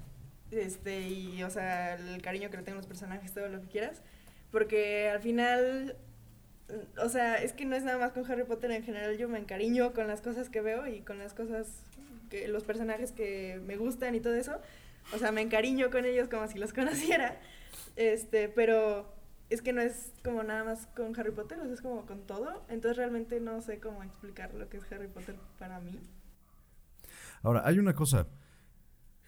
Este, 0.51 1.07
y, 1.07 1.41
o 1.43 1.49
sea, 1.49 1.95
el 1.95 2.21
cariño 2.21 2.49
que 2.49 2.57
le 2.57 2.63
tengo 2.63 2.77
a 2.77 2.81
los 2.81 2.87
personajes, 2.87 3.33
todo 3.33 3.47
lo 3.47 3.61
que 3.61 3.67
quieras. 3.67 4.01
Porque 4.51 5.09
al 5.09 5.21
final, 5.21 5.95
o 6.97 7.09
sea, 7.09 7.41
es 7.41 7.53
que 7.53 7.65
no 7.65 7.75
es 7.75 7.83
nada 7.83 7.97
más 7.97 8.11
con 8.11 8.29
Harry 8.29 8.43
Potter 8.43 8.69
en 8.71 8.83
general. 8.83 9.17
Yo 9.17 9.29
me 9.29 9.39
encariño 9.39 9.93
con 9.93 10.07
las 10.07 10.21
cosas 10.21 10.49
que 10.49 10.61
veo 10.61 10.85
y 10.85 10.99
con 11.01 11.17
las 11.17 11.33
cosas, 11.33 11.67
que 12.31 12.47
los 12.47 12.63
personajes 12.63 13.11
que 13.11 13.61
me 13.63 13.77
gustan 13.77 14.15
y 14.15 14.21
todo 14.21 14.33
eso. 14.33 14.59
O 15.13 15.17
sea, 15.19 15.31
me 15.31 15.41
encariño 15.41 15.91
con 15.91 16.05
ellos 16.05 16.29
como 16.29 16.47
si 16.47 16.57
los 16.57 16.73
conociera. 16.73 17.39
Este, 17.95 18.49
pero 18.49 19.13
es 19.49 19.61
que 19.61 19.73
no 19.73 19.81
es 19.81 20.13
como 20.23 20.41
nada 20.41 20.63
más 20.63 20.87
con 20.95 21.17
Harry 21.19 21.31
Potter, 21.31 21.59
o 21.59 21.65
sea, 21.65 21.73
es 21.73 21.81
como 21.81 22.05
con 22.05 22.25
todo. 22.25 22.65
Entonces 22.69 22.97
realmente 22.97 23.39
no 23.39 23.61
sé 23.61 23.79
cómo 23.79 24.01
explicar 24.01 24.53
lo 24.53 24.69
que 24.69 24.77
es 24.77 24.91
Harry 24.91 25.09
Potter 25.09 25.35
para 25.59 25.79
mí. 25.79 25.99
Ahora, 27.43 27.63
hay 27.65 27.77
una 27.77 27.93
cosa. 27.93 28.27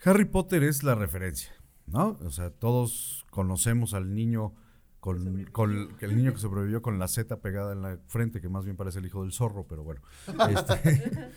Harry 0.05 0.25
Potter 0.25 0.63
es 0.63 0.83
la 0.83 0.95
referencia, 0.95 1.51
¿no? 1.85 2.17
O 2.23 2.29
sea, 2.31 2.49
todos 2.51 3.25
conocemos 3.31 3.93
al 3.93 4.13
niño 4.13 4.53
con, 4.99 5.45
con 5.51 5.97
el 5.99 6.15
niño 6.15 6.33
que 6.33 6.39
sobrevivió 6.39 6.81
con 6.81 6.99
la 6.99 7.09
Z 7.09 7.41
pegada 7.41 7.73
en 7.73 7.81
la 7.81 7.97
frente, 8.07 8.39
que 8.39 8.47
más 8.47 8.63
bien 8.63 8.77
parece 8.77 8.99
el 8.99 9.05
hijo 9.05 9.23
del 9.23 9.33
zorro, 9.33 9.65
pero 9.67 9.83
bueno. 9.83 10.01
Este, 10.49 11.31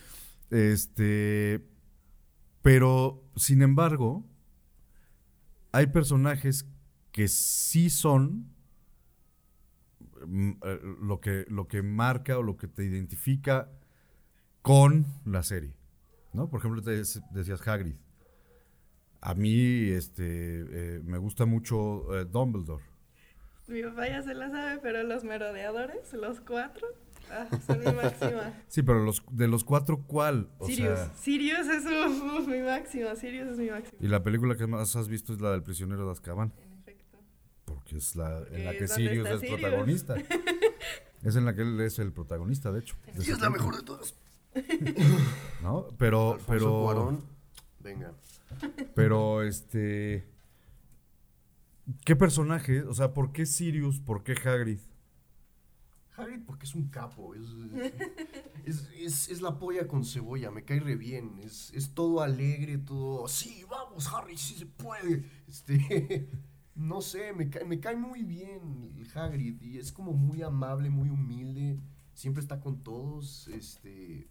este, 0.50 1.64
pero, 2.62 3.22
sin 3.36 3.62
embargo, 3.62 4.24
hay 5.72 5.86
personajes 5.88 6.66
que 7.12 7.28
sí 7.28 7.90
son 7.90 8.46
mm, 10.26 10.50
eh, 10.62 10.80
lo, 11.02 11.20
que, 11.20 11.44
lo 11.48 11.68
que 11.68 11.82
marca 11.82 12.38
o 12.38 12.42
lo 12.42 12.56
que 12.56 12.68
te 12.68 12.84
identifica 12.84 13.68
con 14.62 15.06
la 15.24 15.42
serie. 15.42 15.74
¿No? 16.32 16.50
Por 16.50 16.60
ejemplo, 16.60 16.82
te 16.82 17.00
dec- 17.00 17.26
decías 17.30 17.66
Hagrid. 17.66 17.94
A 19.22 19.34
mí 19.34 19.88
este, 19.88 20.24
eh, 20.96 21.00
me 21.02 21.18
gusta 21.18 21.46
mucho 21.46 22.18
eh, 22.18 22.24
Dumbledore. 22.26 22.84
Mi 23.66 23.82
papá 23.82 24.06
ya 24.08 24.22
se 24.22 24.34
la 24.34 24.50
sabe, 24.50 24.78
pero 24.82 25.02
los 25.02 25.24
merodeadores, 25.24 26.12
los 26.12 26.40
cuatro, 26.40 26.86
ah, 27.30 27.48
son 27.66 27.78
mi 27.80 27.92
máxima. 27.92 28.54
Sí, 28.68 28.82
pero 28.82 29.04
los, 29.04 29.22
de 29.30 29.48
los 29.48 29.64
cuatro, 29.64 30.02
¿cuál? 30.06 30.48
O 30.58 30.66
Sirius. 30.66 30.98
sea, 30.98 31.14
Sirius 31.16 31.66
es 31.66 31.84
uf, 31.84 32.40
uf, 32.40 32.46
mi 32.48 32.60
máximo. 32.60 33.14
Sirius 33.16 33.48
es 33.48 33.58
mi 33.58 33.70
máximo. 33.70 33.98
y 34.00 34.08
la 34.08 34.22
película 34.22 34.56
que 34.56 34.66
más 34.66 34.94
has 34.96 35.08
visto 35.08 35.32
es 35.32 35.40
la 35.40 35.50
del 35.50 35.62
prisionero 35.62 36.04
de 36.06 36.12
Azkaban. 36.12 36.52
En 36.64 36.72
efecto. 36.80 37.18
Porque 37.64 37.96
es 37.96 38.16
la 38.16 38.38
Porque 38.40 38.56
en 38.56 38.64
la 38.64 38.72
que 38.72 38.84
es 38.84 38.92
Sirius 38.92 39.28
es 39.28 39.40
Sirius. 39.40 39.60
protagonista. 39.60 40.14
es 41.22 41.36
en 41.36 41.44
la 41.44 41.54
que 41.54 41.62
él 41.62 41.80
es 41.80 41.98
el 41.98 42.12
protagonista, 42.12 42.70
de 42.72 42.80
hecho. 42.80 42.96
Y 43.14 43.30
es 43.30 43.40
la 43.40 43.50
mejor 43.50 43.76
de 43.76 43.82
todas. 43.82 44.14
¿No? 45.62 45.88
Pero, 45.98 46.34
Alfonso 46.34 46.46
pero, 46.48 46.82
Cuarón, 46.82 47.24
venga. 47.80 48.12
pero, 48.94 49.42
este... 49.42 50.26
¿Qué 52.04 52.16
personaje? 52.16 52.82
O 52.82 52.94
sea, 52.94 53.12
¿por 53.12 53.32
qué 53.32 53.46
Sirius? 53.46 54.00
¿Por 54.00 54.24
qué 54.24 54.32
Hagrid? 54.32 54.78
Harry 56.16 56.38
porque 56.38 56.66
es 56.66 56.74
un 56.74 56.88
capo, 56.88 57.34
es, 57.34 57.42
es, 58.64 58.88
es- 58.96 59.28
es 59.28 59.40
la 59.42 59.58
polla 59.58 59.86
con 59.86 60.04
cebolla, 60.04 60.50
me 60.50 60.64
cae 60.64 60.80
re 60.80 60.96
bien, 60.96 61.38
es, 61.42 61.72
es 61.74 61.94
todo 61.94 62.20
alegre, 62.22 62.78
todo, 62.78 63.28
sí, 63.28 63.64
vamos 63.68 64.12
Harry, 64.12 64.36
sí 64.36 64.54
se 64.54 64.66
puede, 64.66 65.24
este, 65.48 66.28
no 66.74 67.00
sé, 67.02 67.32
me 67.32 67.48
cae, 67.50 67.64
me 67.64 67.80
cae 67.80 67.96
muy 67.96 68.22
bien 68.22 68.92
el 68.98 69.08
Hagrid 69.18 69.60
y 69.62 69.78
es 69.78 69.92
como 69.92 70.12
muy 70.12 70.42
amable, 70.42 70.90
muy 70.90 71.10
humilde, 71.10 71.78
siempre 72.14 72.42
está 72.42 72.60
con 72.60 72.82
todos, 72.82 73.48
este, 73.48 74.28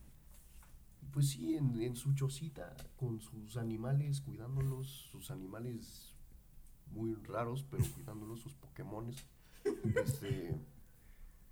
pues 1.11 1.29
sí, 1.29 1.55
en, 1.55 1.81
en 1.81 1.95
su 1.95 2.13
chocita, 2.13 2.75
con 2.97 3.21
sus 3.21 3.57
animales, 3.57 4.21
cuidándolos, 4.21 5.07
sus 5.11 5.31
animales 5.31 6.13
muy 6.91 7.13
raros, 7.15 7.65
pero 7.69 7.83
cuidándolos, 7.93 8.41
sus 8.41 8.53
Pokémones, 8.55 9.25
este... 9.95 10.59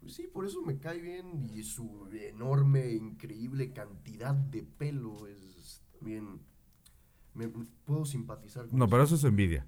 Pues 0.03 0.15
sí, 0.15 0.27
por 0.31 0.45
eso 0.45 0.61
me 0.61 0.77
cae 0.79 0.99
bien 0.99 1.49
y 1.53 1.63
su 1.63 2.07
enorme, 2.11 2.91
increíble 2.91 3.71
cantidad 3.71 4.35
de 4.35 4.63
pelo 4.63 5.27
es 5.27 5.81
también... 5.97 6.41
Me, 7.33 7.47
puedo 7.85 8.05
simpatizar 8.05 8.67
con 8.67 8.77
No, 8.77 8.85
eso. 8.85 8.91
pero 8.91 9.03
eso 9.03 9.15
es 9.15 9.23
envidia. 9.23 9.65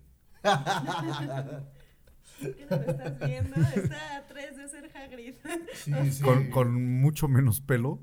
¿Qué 2.40 2.68
no 2.70 2.76
lo 2.78 2.84
estás 2.92 3.20
viendo? 3.20 3.56
Está 3.56 4.18
a 4.18 4.28
tres 4.28 4.58
de 4.58 4.68
ser 4.68 4.92
Hagrid. 4.96 5.36
Sí, 5.74 6.12
sí. 6.12 6.22
Con, 6.24 6.50
con 6.52 7.00
mucho 7.00 7.28
menos 7.28 7.62
pelo. 7.62 8.00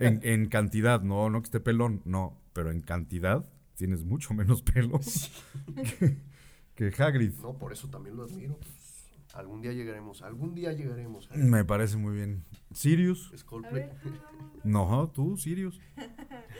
En, 0.00 0.20
en 0.22 0.48
cantidad, 0.48 1.00
no, 1.02 1.30
no 1.30 1.40
que 1.40 1.46
esté 1.46 1.60
pelón, 1.60 2.02
no. 2.04 2.38
Pero 2.52 2.70
en 2.70 2.80
cantidad 2.82 3.44
tienes 3.74 4.04
mucho 4.04 4.34
menos 4.34 4.62
pelo 4.62 5.00
que, 5.96 6.18
que 6.74 7.02
Hagrid. 7.02 7.32
No, 7.40 7.54
por 7.56 7.72
eso 7.72 7.88
también 7.88 8.16
lo 8.16 8.24
admiro. 8.24 8.58
pues, 8.58 8.70
algún 9.34 9.60
día 9.60 9.72
llegaremos, 9.72 10.22
algún 10.22 10.54
día 10.54 10.72
llegaremos. 10.72 11.28
Me 11.34 11.64
parece 11.64 11.96
muy 11.96 12.14
bien. 12.14 12.44
Sirius. 12.72 13.32
Ver. 13.72 13.92
No, 14.64 15.10
tú, 15.14 15.36
Sirius. 15.36 15.80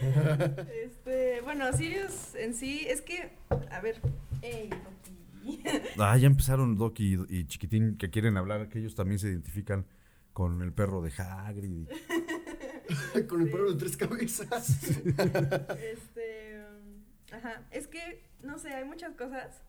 Este, 0.01 1.41
bueno, 1.41 1.73
Sirius 1.73 2.37
en 2.37 2.55
sí, 2.55 2.87
es 2.89 3.03
que, 3.03 3.33
a 3.51 3.81
ver, 3.81 4.01
ey, 4.43 4.69
papi. 4.69 5.19
Ah, 5.99 6.17
ya 6.17 6.27
empezaron 6.27 6.77
Doc 6.77 7.01
y, 7.01 7.19
y 7.29 7.47
Chiquitín 7.47 7.97
que 7.97 8.11
quieren 8.11 8.37
hablar, 8.37 8.69
que 8.69 8.79
ellos 8.79 8.95
también 8.95 9.19
se 9.19 9.29
identifican 9.29 9.87
con 10.33 10.63
el 10.63 10.73
perro 10.73 11.03
de 11.03 11.11
Hagrid. 11.11 11.89
con 13.29 13.43
el 13.43 13.51
perro 13.51 13.73
de 13.73 13.79
tres 13.79 13.97
cabezas. 13.97 14.71
Este, 15.01 16.63
um, 16.63 17.03
ajá, 17.33 17.67
es 17.71 17.89
que, 17.89 18.23
no 18.43 18.59
sé, 18.59 18.73
hay 18.73 18.85
muchas 18.85 19.15
cosas. 19.17 19.63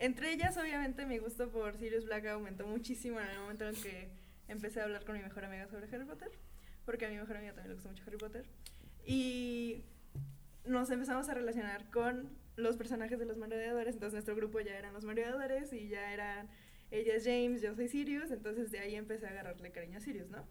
Entre 0.00 0.32
ellas, 0.32 0.56
obviamente, 0.56 1.04
mi 1.04 1.18
gusto 1.18 1.50
por 1.50 1.76
Sirius 1.76 2.06
Black 2.06 2.24
aumentó 2.28 2.66
muchísimo 2.66 3.20
en 3.20 3.28
el 3.28 3.38
momento 3.38 3.68
en 3.68 3.74
que 3.74 4.08
empecé 4.48 4.80
a 4.80 4.84
hablar 4.84 5.04
con 5.04 5.14
mi 5.14 5.22
mejor 5.22 5.44
amiga 5.44 5.68
sobre 5.68 5.94
Harry 5.94 6.06
Potter, 6.06 6.30
porque 6.86 7.04
a 7.04 7.10
mi 7.10 7.16
mejor 7.16 7.36
amiga 7.36 7.52
también 7.52 7.68
le 7.68 7.74
gusta 7.74 7.90
mucho 7.90 8.02
Harry 8.06 8.16
Potter. 8.16 8.46
Y 9.04 9.84
nos 10.64 10.90
empezamos 10.90 11.28
a 11.28 11.34
relacionar 11.34 11.90
con 11.90 12.30
los 12.56 12.78
personajes 12.78 13.18
de 13.18 13.26
los 13.26 13.36
merodeadores, 13.36 13.92
entonces 13.92 14.14
nuestro 14.14 14.34
grupo 14.34 14.58
ya 14.60 14.74
eran 14.78 14.94
los 14.94 15.04
merodeadores 15.04 15.70
y 15.74 15.88
ya 15.88 16.14
eran, 16.14 16.48
ella 16.90 17.16
es 17.16 17.24
James, 17.24 17.60
yo 17.60 17.74
soy 17.74 17.88
Sirius, 17.88 18.30
entonces 18.30 18.70
de 18.70 18.78
ahí 18.78 18.94
empecé 18.94 19.26
a 19.26 19.30
agarrarle 19.30 19.70
cariño 19.70 19.98
a 19.98 20.00
Sirius, 20.00 20.30
¿no? 20.30 20.46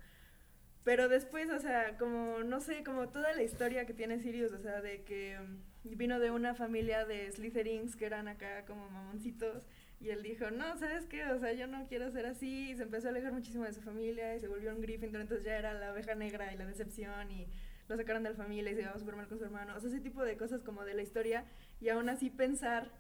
Pero 0.84 1.10
después, 1.10 1.50
o 1.50 1.60
sea, 1.60 1.98
como, 1.98 2.44
no 2.44 2.62
sé, 2.62 2.84
como 2.84 3.10
toda 3.10 3.34
la 3.34 3.42
historia 3.42 3.88
que 3.88 3.96
tiene 3.96 4.20
Sirius, 4.20 4.52
o 4.52 4.60
sea, 4.60 4.80
de 4.82 5.02
que 5.02 5.40
mm, 5.84 5.98
vino 5.98 6.20
de 6.20 6.32
una 6.32 6.56
familia 6.56 7.06
de 7.06 7.32
Slytherins 7.32 7.96
que 7.96 8.06
eran 8.06 8.28
acá 8.28 8.66
como 8.66 8.90
mamoncitos, 8.90 9.68
y 10.00 10.10
él 10.10 10.24
dijo, 10.24 10.50
no, 10.50 10.78
¿sabes 10.78 11.06
qué? 11.08 11.26
O 11.26 11.40
sea, 11.40 11.52
yo 11.54 11.68
no 11.68 11.86
quiero 11.88 12.10
ser 12.12 12.26
así, 12.26 12.72
y 12.72 12.76
se 12.76 12.84
empezó 12.84 13.08
a 13.08 13.12
alejar 13.12 13.34
muchísimo 13.34 13.66
de 13.66 13.74
su 13.74 13.82
familia, 13.82 14.36
y 14.36 14.40
se 14.40 14.48
volvió 14.48 14.74
un 14.74 14.82
Gryffindor, 14.82 15.22
entonces 15.22 15.46
ya 15.46 15.58
era 15.58 15.74
la 15.74 15.92
oveja 15.92 16.16
negra 16.16 16.54
y 16.54 16.58
la 16.58 16.66
decepción, 16.66 17.32
y 17.32 17.48
lo 17.88 17.98
sacaron 17.98 18.24
de 18.24 18.30
la 18.30 18.36
familia 18.36 18.72
y 18.72 18.76
se 18.76 18.82
llevaba 18.82 19.00
súper 19.00 19.16
mal 19.16 19.28
con 19.28 19.40
su 19.40 19.46
hermano, 19.46 19.76
o 19.76 19.80
sea, 19.80 19.90
ese 19.90 20.00
tipo 20.00 20.24
de 20.24 20.38
cosas 20.38 20.64
como 20.64 20.86
de 20.86 20.94
la 20.94 21.02
historia, 21.02 21.46
y 21.82 21.90
aún 21.90 22.08
así 22.08 22.30
pensar 22.30 22.92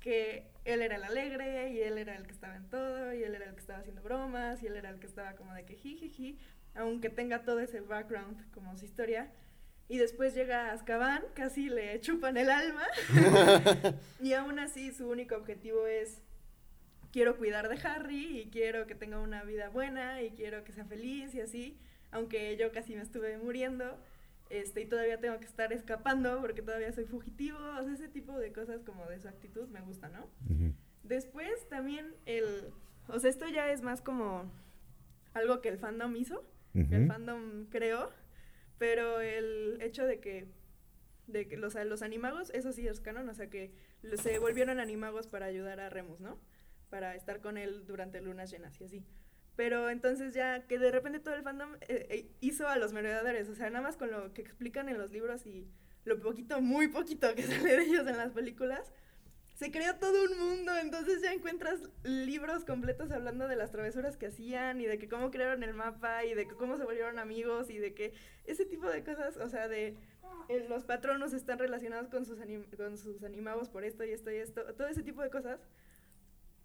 que 0.00 0.46
él 0.64 0.82
era 0.82 0.96
el 0.96 1.04
alegre, 1.04 1.72
y 1.72 1.80
él 1.80 1.98
era 1.98 2.14
el 2.16 2.26
que 2.26 2.32
estaba 2.32 2.56
en 2.56 2.68
todo, 2.70 3.12
y 3.12 3.22
él 3.22 3.34
era 3.34 3.46
el 3.46 3.54
que 3.54 3.60
estaba 3.60 3.80
haciendo 3.80 4.02
bromas, 4.02 4.62
y 4.62 4.66
él 4.66 4.76
era 4.76 4.90
el 4.90 5.00
que 5.00 5.06
estaba 5.06 5.34
como 5.34 5.52
de 5.52 5.64
que 5.64 5.74
jijiji, 5.74 6.38
aunque 6.74 7.10
tenga 7.10 7.42
todo 7.42 7.60
ese 7.60 7.80
background 7.80 8.50
como 8.52 8.76
su 8.76 8.84
historia. 8.84 9.32
Y 9.88 9.98
después 9.98 10.34
llega 10.34 10.70
a 10.70 10.72
Azkaban, 10.72 11.22
casi 11.34 11.68
le 11.68 12.00
chupan 12.00 12.36
el 12.36 12.50
alma. 12.50 12.86
y 14.20 14.32
aún 14.32 14.58
así 14.58 14.92
su 14.92 15.08
único 15.08 15.36
objetivo 15.36 15.86
es 15.86 16.22
quiero 17.12 17.36
cuidar 17.36 17.68
de 17.68 17.78
Harry 17.86 18.40
y 18.40 18.50
quiero 18.50 18.86
que 18.86 18.94
tenga 18.94 19.18
una 19.20 19.42
vida 19.44 19.68
buena 19.68 20.22
y 20.22 20.32
quiero 20.32 20.64
que 20.64 20.72
sea 20.72 20.84
feliz 20.84 21.34
y 21.34 21.40
así, 21.40 21.78
aunque 22.10 22.56
yo 22.56 22.72
casi 22.72 22.94
me 22.94 23.02
estuve 23.02 23.38
muriendo. 23.38 23.98
Este, 24.50 24.82
y 24.82 24.86
todavía 24.86 25.18
tengo 25.18 25.38
que 25.40 25.46
estar 25.46 25.72
escapando 25.72 26.40
porque 26.40 26.62
todavía 26.62 26.92
soy 26.92 27.04
fugitivo, 27.04 27.58
o 27.58 27.82
sea, 27.82 27.92
ese 27.92 28.08
tipo 28.08 28.38
de 28.38 28.52
cosas 28.52 28.82
como 28.84 29.06
de 29.06 29.18
su 29.18 29.28
actitud 29.28 29.66
me 29.68 29.80
gusta, 29.80 30.08
¿no? 30.08 30.28
Ujú. 30.48 30.72
Después 31.02 31.68
también 31.68 32.14
el, 32.26 32.72
o 33.08 33.18
sea, 33.18 33.30
esto 33.30 33.48
ya 33.48 33.72
es 33.72 33.82
más 33.82 34.02
como 34.02 34.44
algo 35.34 35.60
que 35.60 35.68
el 35.68 35.78
fandom 35.78 36.14
hizo, 36.16 36.44
que 36.74 36.96
el 36.96 37.06
fandom 37.06 37.64
creó, 37.70 38.10
pero 38.78 39.20
el 39.20 39.78
hecho 39.80 40.04
de 40.04 40.20
que, 40.20 40.46
de 41.26 41.48
que 41.48 41.56
los, 41.56 41.74
los 41.74 42.02
animagos, 42.02 42.50
eso 42.50 42.72
sí 42.72 42.86
es 42.86 43.00
canon, 43.00 43.28
o 43.28 43.34
sea 43.34 43.48
que 43.48 43.72
se 44.22 44.38
volvieron 44.38 44.80
animagos 44.80 45.26
para 45.26 45.46
ayudar 45.46 45.80
a 45.80 45.88
Remus, 45.88 46.20
¿no? 46.20 46.38
Para 46.90 47.14
estar 47.14 47.40
con 47.40 47.58
él 47.58 47.86
durante 47.86 48.20
lunas 48.20 48.50
llenas 48.50 48.80
y 48.80 48.84
así. 48.84 49.04
Pero 49.56 49.88
entonces 49.88 50.34
ya 50.34 50.66
que 50.66 50.78
de 50.78 50.90
repente 50.90 51.18
todo 51.18 51.34
el 51.34 51.42
fandom 51.42 51.74
eh, 51.88 52.06
eh, 52.10 52.30
hizo 52.40 52.68
a 52.68 52.76
los 52.76 52.92
merodeadores, 52.92 53.48
o 53.48 53.54
sea, 53.54 53.70
nada 53.70 53.82
más 53.82 53.96
con 53.96 54.10
lo 54.10 54.32
que 54.34 54.42
explican 54.42 54.88
en 54.88 54.98
los 54.98 55.10
libros 55.10 55.46
y 55.46 55.66
lo 56.04 56.20
poquito, 56.20 56.60
muy 56.60 56.88
poquito 56.88 57.34
que 57.34 57.42
sale 57.42 57.76
de 57.76 57.82
ellos 57.82 58.06
en 58.06 58.18
las 58.18 58.32
películas, 58.32 58.92
se 59.56 59.70
creó 59.70 59.96
todo 59.96 60.24
un 60.24 60.38
mundo, 60.38 60.76
entonces 60.76 61.22
ya 61.22 61.32
encuentras 61.32 61.80
libros 62.04 62.66
completos 62.66 63.10
hablando 63.10 63.48
de 63.48 63.56
las 63.56 63.70
travesuras 63.70 64.18
que 64.18 64.26
hacían 64.26 64.82
y 64.82 64.84
de 64.84 64.98
que 64.98 65.08
cómo 65.08 65.30
crearon 65.30 65.62
el 65.62 65.72
mapa 65.72 66.26
y 66.26 66.34
de 66.34 66.46
cómo 66.46 66.76
se 66.76 66.84
volvieron 66.84 67.18
amigos 67.18 67.70
y 67.70 67.78
de 67.78 67.94
que 67.94 68.12
ese 68.44 68.66
tipo 68.66 68.86
de 68.90 69.02
cosas, 69.02 69.38
o 69.38 69.48
sea, 69.48 69.66
de 69.66 69.96
eh, 70.50 70.66
los 70.68 70.84
patronos 70.84 71.32
están 71.32 71.58
relacionados 71.58 72.08
con 72.08 72.26
sus, 72.26 72.38
con 72.76 72.98
sus 72.98 73.24
animagos 73.24 73.70
por 73.70 73.84
esto 73.84 74.04
y 74.04 74.10
esto 74.10 74.30
y 74.30 74.36
esto, 74.36 74.62
todo 74.74 74.88
ese 74.88 75.02
tipo 75.02 75.22
de 75.22 75.30
cosas. 75.30 75.58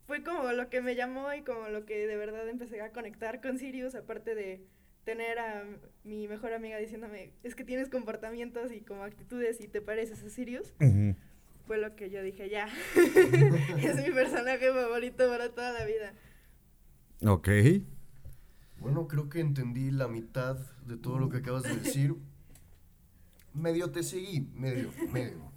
Fue 0.05 0.21
como 0.21 0.51
lo 0.51 0.69
que 0.69 0.81
me 0.81 0.95
llamó 0.95 1.33
y 1.33 1.43
como 1.43 1.69
lo 1.69 1.85
que 1.85 2.05
de 2.05 2.17
verdad 2.17 2.49
empecé 2.49 2.81
a 2.81 2.91
conectar 2.91 3.39
con 3.39 3.57
Sirius, 3.57 3.95
aparte 3.95 4.35
de 4.35 4.65
tener 5.05 5.39
a 5.39 5.63
mi 6.03 6.27
mejor 6.27 6.51
amiga 6.51 6.77
diciéndome, 6.77 7.31
es 7.43 7.55
que 7.55 7.63
tienes 7.63 7.87
comportamientos 7.87 8.73
y 8.73 8.81
como 8.81 9.05
actitudes 9.05 9.61
y 9.61 9.69
te 9.69 9.81
pareces 9.81 10.21
a 10.23 10.29
Sirius. 10.29 10.73
Fue 11.71 11.77
lo 11.77 11.95
que 11.95 12.09
yo 12.09 12.21
dije, 12.21 12.49
ya, 12.49 12.67
es 13.77 13.95
mi 13.95 14.13
personaje 14.13 14.73
favorito 14.73 15.29
para 15.29 15.47
toda 15.55 15.71
la 15.71 15.85
vida. 15.85 16.13
Ok. 17.25 17.47
Bueno, 18.81 19.07
creo 19.07 19.29
que 19.29 19.39
entendí 19.39 19.89
la 19.89 20.09
mitad 20.09 20.57
de 20.85 20.97
todo 20.97 21.17
lo 21.17 21.29
que 21.29 21.37
acabas 21.37 21.63
de 21.63 21.77
decir. 21.77 22.13
Medio 23.53 23.89
te 23.89 24.03
seguí, 24.03 24.41
medio, 24.53 24.91
medio. 25.13 25.49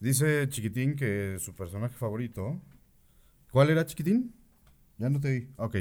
Dice 0.00 0.48
Chiquitín 0.48 0.96
que 0.96 1.36
su 1.38 1.54
personaje 1.54 1.94
favorito. 1.94 2.60
¿Cuál 3.52 3.70
era 3.70 3.86
Chiquitín? 3.86 4.34
Ya 4.98 5.10
no 5.10 5.20
te 5.20 5.30
vi. 5.30 5.48
Ok. 5.58 5.76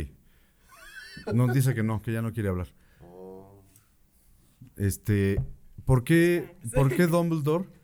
No, 1.33 1.51
dice 1.51 1.73
que 1.73 1.81
no, 1.81 2.03
que 2.03 2.13
ya 2.13 2.21
no 2.21 2.31
quiere 2.31 2.49
hablar. 2.49 2.67
Oh, 3.01 3.63
Este. 4.75 5.41
¿Por 5.85 6.03
qué, 6.03 6.55
¿Por 6.71 6.95
qué 6.95 7.07
Dumbledore? 7.07 7.81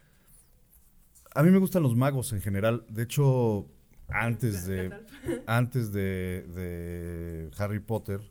A 1.36 1.44
mí 1.44 1.52
me 1.52 1.60
gustan 1.60 1.84
los 1.84 1.96
magos 1.96 2.34
en 2.34 2.42
general. 2.42 2.86
De 2.90 3.04
hecho, 3.04 3.68
antes 4.08 4.66
de, 4.66 4.92
antes 5.48 5.92
de, 5.92 6.44
de 6.44 7.52
Harry 7.58 7.80
Potter 7.80 8.22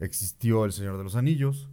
existió 0.00 0.64
El 0.64 0.72
Señor 0.72 0.98
de 0.98 1.04
los 1.04 1.16
Anillos 1.16 1.68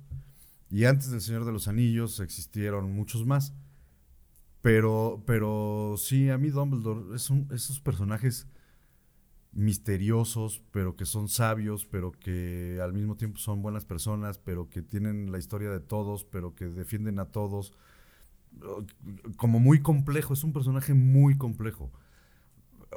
y 0.69 0.85
antes 0.85 1.11
del 1.11 1.21
Señor 1.21 1.45
de 1.45 1.51
los 1.51 1.67
Anillos 1.67 2.19
existieron 2.19 2.93
muchos 2.93 3.25
más. 3.25 3.53
Pero, 4.61 5.23
pero 5.25 5.95
sí, 5.97 6.29
a 6.29 6.37
mí 6.37 6.49
Dumbledore 6.49 7.15
es 7.15 7.29
un, 7.29 7.47
esos 7.51 7.79
personajes 7.79 8.47
misteriosos, 9.53 10.61
pero 10.71 10.95
que 10.95 11.05
son 11.05 11.27
sabios, 11.27 11.85
pero 11.85 12.11
que 12.11 12.79
al 12.81 12.93
mismo 12.93 13.17
tiempo 13.17 13.37
son 13.39 13.61
buenas 13.61 13.85
personas, 13.85 14.37
pero 14.37 14.69
que 14.69 14.81
tienen 14.81 15.31
la 15.31 15.39
historia 15.39 15.71
de 15.71 15.79
todos, 15.79 16.23
pero 16.23 16.55
que 16.55 16.65
defienden 16.65 17.19
a 17.19 17.25
todos. 17.25 17.73
Como 19.37 19.59
muy 19.59 19.81
complejo, 19.81 20.33
es 20.33 20.43
un 20.43 20.53
personaje 20.53 20.93
muy 20.93 21.37
complejo. 21.37 21.91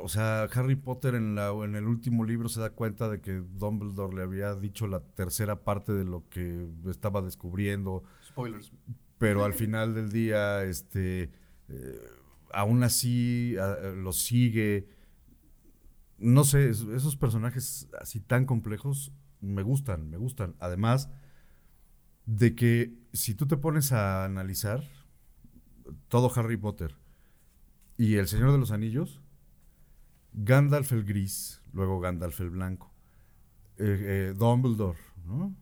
O 0.03 0.09
sea, 0.09 0.43
Harry 0.45 0.75
Potter 0.77 1.15
en, 1.15 1.35
la, 1.37 1.51
en 1.51 1.77
el 1.77 1.85
último 1.87 2.25
libro 2.25 2.49
se 2.49 2.61
da 2.61 2.71
cuenta 2.71 3.09
de 3.09 3.21
que 3.21 3.33
Dumbledore 3.35 4.17
le 4.17 4.23
había 4.23 4.55
dicho 4.57 4.87
la 4.89 5.01
tercera 5.01 5.63
parte 5.63 5.93
de 5.93 6.05
lo 6.05 6.29
que 6.29 6.69
estaba 6.91 7.23
descubriendo 7.23 8.03
Spoilers. 8.27 8.73
pero 9.19 9.45
al 9.45 9.55
final 9.55 9.95
del 9.95 10.11
día, 10.11 10.65
este, 10.65 11.31
eh, 11.69 11.99
aún 12.53 12.83
así 12.83 13.57
a- 13.57 13.91
lo 13.95 14.13
sigue. 14.13 14.89
No 16.19 16.45
sé, 16.45 16.71
es- 16.71 16.81
esos 16.83 17.17
personajes 17.17 17.89
así 18.01 18.21
tan 18.21 18.47
complejos 18.47 19.13
me 19.41 19.63
gustan, 19.63 20.11
me 20.11 20.17
gustan. 20.17 20.57
Además 20.59 21.09
de 22.27 22.55
que 22.55 22.95
si 23.13 23.35
tú 23.35 23.47
te 23.47 23.57
pones 23.57 23.93
a 23.93 24.25
analizar 24.25 24.83
todo 26.09 26.33
Harry 26.35 26.57
Potter 26.57 26.95
y 27.97 28.17
El 28.17 28.29
Señor 28.29 28.53
de 28.53 28.59
los 28.59 28.71
Anillos, 28.71 29.21
Gandalf 30.33 30.93
el 30.93 31.05
gris, 31.05 31.63
luego 31.73 32.01
Gandalf 32.01 32.41
el 32.41 32.51
blanco, 32.51 32.93
eh, 33.79 34.31
eh, 34.31 34.35
Dumbledore, 34.37 34.99
¿no? 35.25 35.55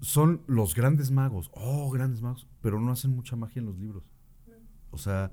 Son 0.00 0.42
los 0.46 0.74
grandes 0.74 1.10
magos, 1.10 1.50
oh, 1.54 1.90
grandes 1.90 2.20
magos, 2.20 2.48
pero 2.60 2.80
no 2.80 2.90
hacen 2.90 3.14
mucha 3.14 3.36
magia 3.36 3.60
en 3.60 3.66
los 3.66 3.78
libros. 3.78 4.10
O 4.90 4.98
sea, 4.98 5.32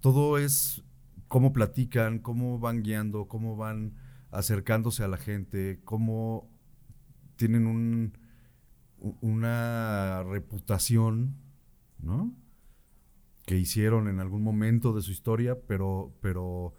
todo 0.00 0.36
es 0.36 0.82
cómo 1.28 1.52
platican, 1.52 2.18
cómo 2.18 2.58
van 2.58 2.82
guiando, 2.82 3.26
cómo 3.26 3.56
van 3.56 3.94
acercándose 4.30 5.02
a 5.04 5.08
la 5.08 5.16
gente, 5.16 5.80
cómo 5.84 6.50
tienen 7.36 7.66
un, 7.66 8.18
una 9.20 10.22
reputación, 10.24 11.36
¿no? 11.98 12.34
Que 13.46 13.56
hicieron 13.56 14.08
en 14.08 14.20
algún 14.20 14.42
momento 14.42 14.92
de 14.92 15.02
su 15.02 15.10
historia, 15.10 15.58
pero, 15.66 16.14
pero, 16.20 16.74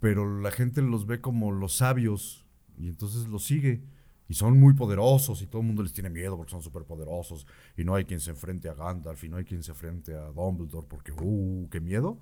pero 0.00 0.40
la 0.40 0.50
gente 0.50 0.82
los 0.82 1.06
ve 1.06 1.20
como 1.20 1.52
los 1.52 1.74
sabios 1.76 2.46
y 2.76 2.88
entonces 2.88 3.28
los 3.28 3.44
sigue. 3.44 3.82
Y 4.28 4.34
son 4.34 4.58
muy 4.58 4.72
poderosos 4.72 5.42
y 5.42 5.46
todo 5.46 5.60
el 5.60 5.66
mundo 5.66 5.82
les 5.82 5.92
tiene 5.92 6.08
miedo 6.08 6.36
porque 6.36 6.52
son 6.52 6.62
súper 6.62 6.84
poderosos. 6.84 7.46
Y 7.76 7.84
no 7.84 7.94
hay 7.94 8.04
quien 8.04 8.20
se 8.20 8.30
enfrente 8.30 8.68
a 8.68 8.74
Gandalf 8.74 9.22
y 9.24 9.28
no 9.28 9.36
hay 9.36 9.44
quien 9.44 9.62
se 9.62 9.72
enfrente 9.72 10.14
a 10.14 10.28
Dumbledore 10.28 10.86
porque, 10.88 11.12
¡uh, 11.12 11.68
qué 11.70 11.80
miedo! 11.80 12.18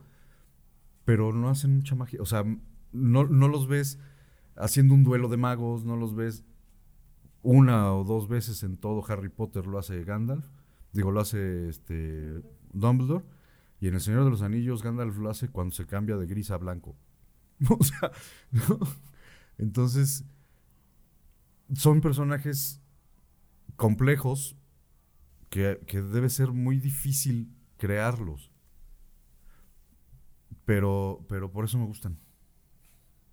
Pero 1.04 1.32
no 1.32 1.48
hacen 1.48 1.76
mucha 1.76 1.94
magia. 1.94 2.20
O 2.20 2.26
sea, 2.26 2.44
no, 2.92 3.24
no 3.24 3.48
los 3.48 3.68
ves 3.68 3.98
haciendo 4.56 4.94
un 4.94 5.04
duelo 5.04 5.28
de 5.28 5.36
magos, 5.36 5.84
no 5.84 5.96
los 5.96 6.14
ves 6.14 6.44
una 7.42 7.94
o 7.94 8.04
dos 8.04 8.28
veces 8.28 8.62
en 8.62 8.76
todo 8.76 9.04
Harry 9.08 9.28
Potter 9.28 9.66
lo 9.66 9.78
hace 9.78 10.02
Gandalf. 10.04 10.46
Digo, 10.92 11.10
lo 11.10 11.20
hace 11.20 11.68
este 11.68 12.42
Dumbledore. 12.72 13.24
Y 13.80 13.88
en 13.88 13.94
El 13.94 14.00
Señor 14.00 14.24
de 14.24 14.30
los 14.30 14.42
Anillos, 14.42 14.82
Gandalf 14.82 15.16
lo 15.16 15.30
hace 15.30 15.48
cuando 15.48 15.74
se 15.74 15.86
cambia 15.86 16.16
de 16.16 16.26
gris 16.26 16.50
a 16.50 16.58
blanco. 16.58 16.96
o 17.68 17.82
sea, 17.82 18.10
¿no? 18.50 18.78
entonces 19.58 20.24
son 21.74 22.00
personajes 22.00 22.80
complejos 23.76 24.56
que, 25.48 25.80
que 25.86 26.02
debe 26.02 26.28
ser 26.28 26.52
muy 26.52 26.78
difícil 26.78 27.54
crearlos. 27.78 28.50
Pero, 30.64 31.24
pero 31.28 31.50
por 31.50 31.64
eso 31.64 31.78
me 31.78 31.86
gustan. 31.86 32.18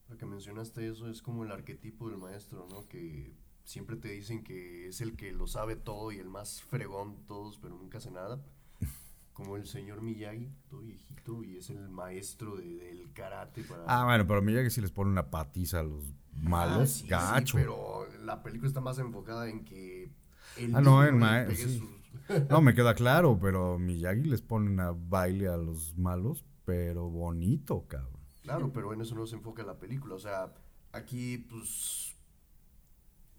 Lo 0.09 0.17
que 0.17 0.25
mencionaste 0.25 0.87
eso 0.87 1.09
es 1.09 1.21
como 1.21 1.43
el 1.43 1.51
arquetipo 1.51 2.09
del 2.09 2.17
maestro, 2.17 2.67
¿no? 2.69 2.87
Que 2.87 3.35
siempre 3.67 3.97
te 3.97 4.07
dicen 4.07 4.43
que 4.45 4.87
es 4.87 5.01
el 5.01 5.17
que 5.17 5.33
lo 5.33 5.45
sabe 5.45 5.75
todo 5.75 6.13
y 6.13 6.17
el 6.19 6.29
más 6.29 6.61
fregón 6.63 7.17
todos, 7.27 7.57
pero 7.61 7.75
nunca 7.75 7.97
hace 7.97 8.11
nada. 8.11 8.39
Como 9.33 9.57
el 9.57 9.67
señor 9.67 10.01
Miyagi, 10.01 10.49
todo 10.69 10.79
viejito, 10.81 11.43
y 11.43 11.57
es 11.57 11.69
el 11.69 11.89
maestro 11.89 12.55
de- 12.55 12.77
del 12.77 13.11
karate 13.13 13.63
para... 13.63 13.83
Ah, 13.85 14.05
bueno, 14.05 14.25
pero 14.25 14.41
Miyagi 14.41 14.69
sí 14.69 14.79
les 14.81 14.91
pone 14.91 15.11
una 15.11 15.29
patiza 15.29 15.81
a 15.81 15.83
los 15.83 16.05
malos. 16.41 17.03
Ah, 17.11 17.39
sí, 17.41 17.45
sí, 17.47 17.53
pero 17.53 18.07
la 18.23 18.41
película 18.41 18.67
está 18.69 18.79
más 18.81 18.97
enfocada 18.99 19.49
en 19.49 19.63
que... 19.65 20.09
El 20.55 20.73
Ah, 20.75 20.81
no, 20.81 21.01
niño 21.01 21.07
en 21.09 21.13
le 21.15 21.19
ma- 21.19 21.43
pegue 21.45 21.55
sí. 21.67 21.77
sus- 21.79 22.47
No, 22.49 22.61
me 22.61 22.73
queda 22.73 22.95
claro, 22.95 23.37
pero 23.39 23.77
Miyagi 23.77 24.23
les 24.23 24.41
pone 24.41 24.71
una 24.71 24.91
baile 24.91 25.49
a 25.49 25.57
los 25.57 25.95
malos, 25.97 26.45
pero 26.65 27.09
bonito, 27.09 27.85
cabrón. 27.87 28.17
Claro, 28.41 28.71
pero 28.73 28.93
en 28.93 29.01
eso 29.01 29.13
no 29.13 29.27
se 29.27 29.35
enfoca 29.35 29.61
la 29.63 29.77
película. 29.77 30.15
O 30.15 30.19
sea, 30.19 30.51
aquí, 30.93 31.37
pues, 31.37 32.15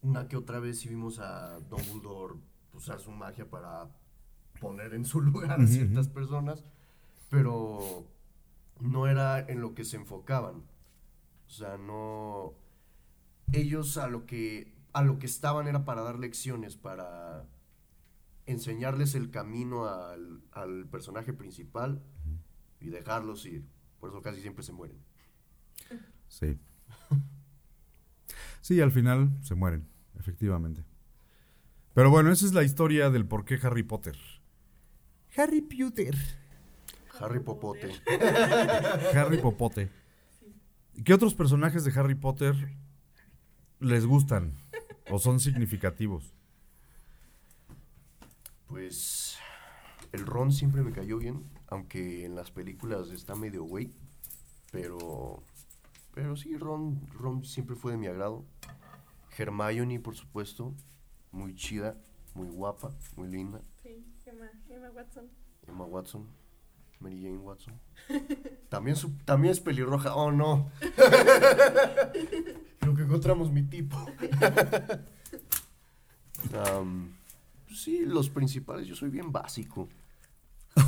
una 0.02 0.28
que 0.28 0.36
otra 0.36 0.60
vez 0.60 0.80
sí 0.80 0.88
vimos 0.88 1.18
a 1.18 1.60
Dumbledore 1.60 2.34
usar 2.72 3.00
su 3.00 3.10
magia 3.10 3.48
para 3.48 3.90
poner 4.60 4.94
en 4.94 5.04
su 5.04 5.20
lugar 5.22 5.60
a 5.60 5.66
ciertas 5.66 6.08
personas, 6.08 6.64
pero 7.30 8.06
no 8.80 9.06
era 9.06 9.40
en 9.40 9.60
lo 9.60 9.74
que 9.74 9.84
se 9.84 9.96
enfocaban. 9.96 10.64
O 11.46 11.50
sea, 11.50 11.76
no... 11.78 12.54
Ellos 13.52 13.96
a 13.96 14.08
lo 14.08 14.26
que, 14.26 14.74
a 14.92 15.02
lo 15.02 15.18
que 15.18 15.26
estaban 15.26 15.68
era 15.68 15.86
para 15.86 16.02
dar 16.02 16.18
lecciones, 16.18 16.76
para 16.76 17.46
enseñarles 18.44 19.14
el 19.14 19.30
camino 19.30 19.86
al, 19.86 20.42
al 20.52 20.86
personaje 20.86 21.32
principal 21.32 22.02
y 22.80 22.90
dejarlos 22.90 23.46
ir. 23.46 23.64
Por 24.00 24.10
eso 24.10 24.20
casi 24.20 24.40
siempre 24.42 24.62
se 24.62 24.72
mueren. 24.72 24.98
Sí. 26.28 26.58
Sí, 28.68 28.82
al 28.82 28.92
final 28.92 29.30
se 29.40 29.54
mueren, 29.54 29.88
efectivamente. 30.18 30.84
Pero 31.94 32.10
bueno, 32.10 32.30
esa 32.30 32.44
es 32.44 32.52
la 32.52 32.64
historia 32.64 33.08
del 33.08 33.24
por 33.24 33.46
qué 33.46 33.58
Harry 33.62 33.82
Potter. 33.82 34.14
Harry 35.38 35.62
Potter. 35.62 36.14
Harry 37.18 37.40
Popote. 37.40 37.90
Harry 39.14 39.38
Popote. 39.38 39.88
¿Qué 41.02 41.14
otros 41.14 41.34
personajes 41.34 41.82
de 41.82 41.98
Harry 41.98 42.14
Potter 42.14 42.54
les 43.80 44.04
gustan 44.04 44.52
o 45.10 45.18
son 45.18 45.40
significativos? 45.40 46.34
Pues 48.66 49.38
el 50.12 50.26
Ron 50.26 50.52
siempre 50.52 50.82
me 50.82 50.92
cayó 50.92 51.16
bien, 51.16 51.42
aunque 51.68 52.26
en 52.26 52.34
las 52.34 52.50
películas 52.50 53.08
está 53.12 53.34
medio 53.34 53.64
güey, 53.64 53.90
pero 54.70 55.42
pero 56.12 56.36
sí 56.36 56.54
Ron 56.58 57.08
Ron 57.14 57.46
siempre 57.46 57.74
fue 57.74 57.92
de 57.92 57.96
mi 57.96 58.08
agrado. 58.08 58.44
Hermione, 59.38 60.00
por 60.00 60.16
supuesto, 60.16 60.74
muy 61.30 61.54
chida, 61.54 61.96
muy 62.34 62.48
guapa, 62.48 62.92
muy 63.16 63.28
linda. 63.28 63.62
Sí, 63.82 64.04
Emma, 64.26 64.50
Emma 64.68 64.90
Watson. 64.90 65.28
Emma 65.66 65.84
Watson, 65.84 66.26
Mary 67.00 67.22
Jane 67.22 67.38
Watson. 67.38 67.78
También 68.68 68.96
su, 68.96 69.10
también 69.24 69.52
es 69.52 69.60
pelirroja. 69.60 70.14
Oh, 70.14 70.30
no. 70.30 70.70
Creo 72.80 72.94
que 72.94 73.02
encontramos 73.02 73.50
mi 73.50 73.62
tipo. 73.62 73.96
Am, 76.54 77.16
sí, 77.72 78.04
los 78.04 78.28
principales, 78.30 78.86
yo 78.86 78.94
soy 78.94 79.10
bien 79.10 79.32
básico. 79.32 79.88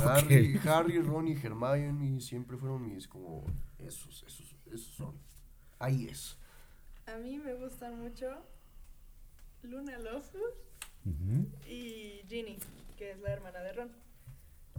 Harry, 0.05 0.59
Harry, 0.65 1.01
Ron 1.01 1.27
y 1.27 1.33
Hermione 1.33 2.21
siempre 2.21 2.55
fueron 2.57 2.87
mis 2.87 3.07
como 3.07 3.43
esos, 3.77 4.23
esos, 4.25 4.55
esos 4.71 4.93
son. 4.95 5.15
Ahí 5.79 6.07
es. 6.07 6.37
A 7.07 7.17
mí 7.17 7.37
me 7.37 7.53
gustan 7.55 7.99
mucho 7.99 8.43
Luna 9.63 9.97
Lovegood 9.99 10.53
y 11.67 12.21
Ginny, 12.27 12.57
que 12.97 13.11
es 13.11 13.19
la 13.19 13.31
hermana 13.31 13.59
de 13.59 13.73
Ron. 13.73 13.91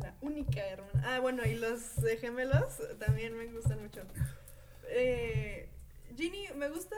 La 0.00 0.14
única 0.20 0.66
hermana. 0.66 1.02
Ah, 1.04 1.20
bueno, 1.20 1.44
y 1.44 1.54
los 1.54 1.98
eh, 2.04 2.16
gemelos 2.16 2.78
también 2.98 3.37
me 3.37 3.46
gustan 3.46 3.82
mucho. 3.82 4.02
Eh, 4.88 5.68
Ginny 6.16 6.48
me 6.56 6.68
gusta 6.68 6.96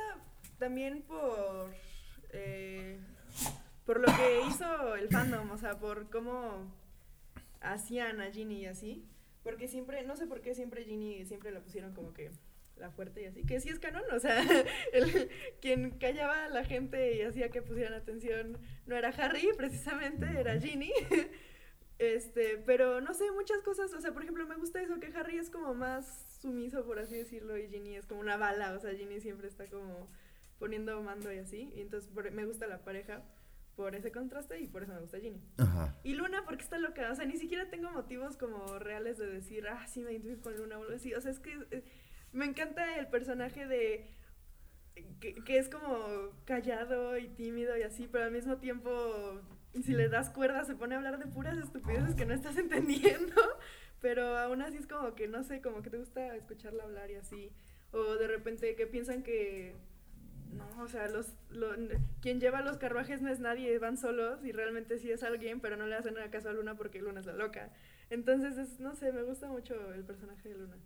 también 0.58 1.02
por 1.02 1.74
eh, 2.30 2.98
por 3.86 4.00
lo 4.00 4.06
que 4.06 4.40
hizo 4.48 4.96
el 4.96 5.08
fandom, 5.08 5.50
o 5.50 5.58
sea, 5.58 5.78
por 5.78 6.08
cómo 6.10 6.70
hacían 7.60 8.20
a 8.20 8.30
Ginny 8.30 8.62
y 8.62 8.66
así. 8.66 9.04
Porque 9.42 9.68
siempre, 9.68 10.02
no 10.04 10.16
sé 10.16 10.26
por 10.26 10.40
qué 10.40 10.54
siempre 10.54 10.84
Ginny 10.84 11.24
siempre 11.26 11.50
la 11.50 11.60
pusieron 11.60 11.92
como 11.92 12.14
que 12.14 12.30
la 12.76 12.90
fuerte 12.90 13.22
y 13.22 13.26
así, 13.26 13.44
que 13.44 13.60
sí 13.60 13.68
es 13.68 13.78
canon, 13.78 14.02
o 14.12 14.18
sea, 14.18 14.42
el, 14.92 15.30
quien 15.60 15.92
callaba 15.98 16.44
a 16.44 16.48
la 16.48 16.64
gente 16.64 17.16
y 17.16 17.22
hacía 17.22 17.48
que 17.50 17.62
pusieran 17.62 17.94
atención 17.94 18.58
no 18.86 18.96
era 18.96 19.08
Harry, 19.10 19.48
precisamente, 19.56 20.26
era 20.26 20.60
Ginny. 20.60 20.92
Este, 21.98 22.58
pero 22.66 23.00
no 23.00 23.14
sé, 23.14 23.30
muchas 23.30 23.62
cosas, 23.62 23.94
o 23.94 24.00
sea, 24.00 24.12
por 24.12 24.22
ejemplo, 24.22 24.44
me 24.48 24.56
gusta 24.56 24.82
eso, 24.82 24.98
que 24.98 25.12
Harry 25.16 25.38
es 25.38 25.48
como 25.48 25.74
más 25.74 26.38
sumiso, 26.40 26.84
por 26.84 26.98
así 26.98 27.16
decirlo, 27.16 27.56
y 27.56 27.68
Ginny 27.68 27.94
es 27.96 28.04
como 28.06 28.20
una 28.20 28.36
bala, 28.36 28.72
o 28.72 28.80
sea, 28.80 28.92
Ginny 28.94 29.20
siempre 29.20 29.46
está 29.46 29.66
como 29.66 30.08
poniendo 30.58 31.00
mando 31.02 31.32
y 31.32 31.38
así, 31.38 31.72
y 31.76 31.80
entonces 31.82 32.10
por- 32.10 32.30
me 32.32 32.44
gusta 32.46 32.66
la 32.66 32.82
pareja 32.82 33.22
por 33.76 33.94
ese 33.94 34.10
contraste 34.10 34.60
y 34.60 34.66
por 34.66 34.82
eso 34.82 34.92
me 34.92 35.00
gusta 35.00 35.20
Ginny. 35.20 35.40
Ajá. 35.58 35.94
Y 36.02 36.14
Luna, 36.14 36.44
porque 36.44 36.64
está 36.64 36.78
loca, 36.78 37.10
o 37.12 37.14
sea, 37.14 37.26
ni 37.26 37.36
siquiera 37.36 37.70
tengo 37.70 37.90
motivos 37.92 38.36
como 38.36 38.78
reales 38.80 39.16
de 39.18 39.26
decir, 39.26 39.66
ah, 39.68 39.86
sí 39.86 40.02
me 40.02 40.10
identifico 40.10 40.42
con 40.42 40.56
Luna 40.56 40.78
o 40.78 40.82
algo 40.82 40.96
así, 40.96 41.14
o 41.14 41.20
sea, 41.20 41.30
es 41.30 41.38
que 41.38 41.56
eh, 41.70 41.84
me 42.34 42.46
encanta 42.46 42.96
el 42.98 43.08
personaje 43.08 43.66
de... 43.66 44.10
Que, 45.20 45.58
es 45.58 45.68
como 45.68 46.30
callado 46.44 47.18
y 47.18 47.28
tímido 47.28 47.76
y 47.76 47.82
así, 47.82 48.08
pero 48.10 48.24
al 48.24 48.30
mismo 48.30 48.58
tiempo, 48.58 49.40
si 49.82 49.92
le 49.92 50.08
das 50.08 50.30
cuerda, 50.30 50.64
se 50.64 50.76
pone 50.76 50.94
a 50.94 50.98
hablar 50.98 51.18
de 51.18 51.26
puras 51.26 51.58
estupideces 51.58 52.14
que 52.14 52.26
no 52.26 52.34
estás 52.34 52.56
entendiendo, 52.58 53.34
pero 54.00 54.38
aún 54.38 54.62
así 54.62 54.76
es 54.78 54.86
como 54.86 55.14
que, 55.16 55.26
no 55.26 55.42
sé, 55.42 55.60
como 55.60 55.82
que 55.82 55.90
te 55.90 55.98
gusta 55.98 56.36
escucharla 56.36 56.84
hablar 56.84 57.10
y 57.10 57.16
así, 57.16 57.50
o 57.90 58.14
de 58.16 58.28
repente 58.28 58.76
que 58.76 58.86
piensan 58.86 59.24
que, 59.24 59.74
no, 60.52 60.82
o 60.82 60.88
sea, 60.88 61.08
los, 61.08 61.34
lo- 61.50 61.74
quien 62.20 62.40
lleva 62.40 62.62
los 62.62 62.78
carruajes 62.78 63.20
no 63.22 63.30
es 63.30 63.40
nadie, 63.40 63.78
van 63.78 63.96
solos 63.96 64.44
y 64.44 64.52
realmente 64.52 64.98
sí 64.98 65.10
es 65.10 65.22
alguien, 65.24 65.60
pero 65.60 65.76
no 65.76 65.86
le 65.86 65.96
hacen 65.96 66.14
caso 66.30 66.50
a 66.50 66.52
Luna 66.52 66.76
porque 66.76 67.00
Luna 67.02 67.20
es 67.20 67.26
la 67.26 67.34
loca. 67.34 67.72
Entonces, 68.10 68.58
es, 68.58 68.80
no 68.80 68.94
sé, 68.94 69.12
me 69.12 69.22
gusta 69.22 69.48
mucho 69.48 69.92
el 69.94 70.04
personaje 70.04 70.48
de 70.50 70.56
Luna. 70.56 70.76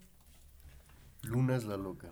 Luna 1.22 1.56
es 1.56 1.64
la 1.64 1.76
loca. 1.76 2.10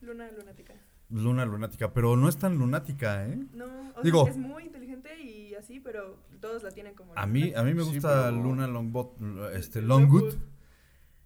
Luna 0.00 0.30
lunática. 0.32 0.74
Luna 1.10 1.44
lunática, 1.44 1.92
pero 1.92 2.16
no 2.16 2.28
es 2.28 2.36
tan 2.38 2.56
lunática, 2.58 3.26
¿eh? 3.28 3.38
No, 3.52 3.92
o 3.96 4.02
Digo- 4.02 4.24
sea, 4.24 4.32
es 4.32 4.38
muy 4.38 4.64
inteligente 4.64 5.20
y 5.22 5.54
así, 5.54 5.78
pero 5.80 6.18
todos 6.40 6.62
la 6.62 6.70
tienen 6.70 6.94
como... 6.94 7.12
A 7.16 7.26
mí, 7.26 7.52
a 7.54 7.62
mí 7.62 7.74
me 7.74 7.84
Sí, 7.84 7.90
gusta 7.94 8.24
pero- 8.30 8.42
Luna 8.42 8.66
Longbot, 8.66 9.16
este, 9.54 9.82
Longwood. 9.82 10.22
Longwood, 10.22 10.38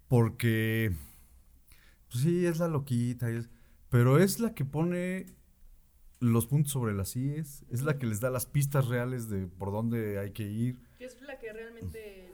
porque, 0.09 0.93
pues 2.11 2.23
sí, 2.25 2.47
es 2.47 2.59
la 2.59 2.69
loquita, 2.69 3.31
es- 3.31 3.49
pero 3.89 4.19
es 4.19 4.41
la 4.41 4.55
que 4.55 4.65
pone 4.65 5.27
los 6.21 6.47
puntos 6.47 6.73
sobre 6.73 6.95
las 6.95 7.15
IES, 7.17 7.65
es 7.71 7.83
la 7.83 7.99
que 7.99 8.07
les 8.07 8.21
da 8.21 8.31
las 8.31 8.47
pistas 8.47 8.89
reales 8.89 9.29
de 9.29 9.47
por 9.47 9.71
dónde 9.71 10.19
hay 10.19 10.33
que 10.33 10.43
ir. 10.45 10.79
Que 10.99 11.05
es 11.05 11.21
la 11.23 11.39
que 11.39 11.53
realmente. 11.53 12.28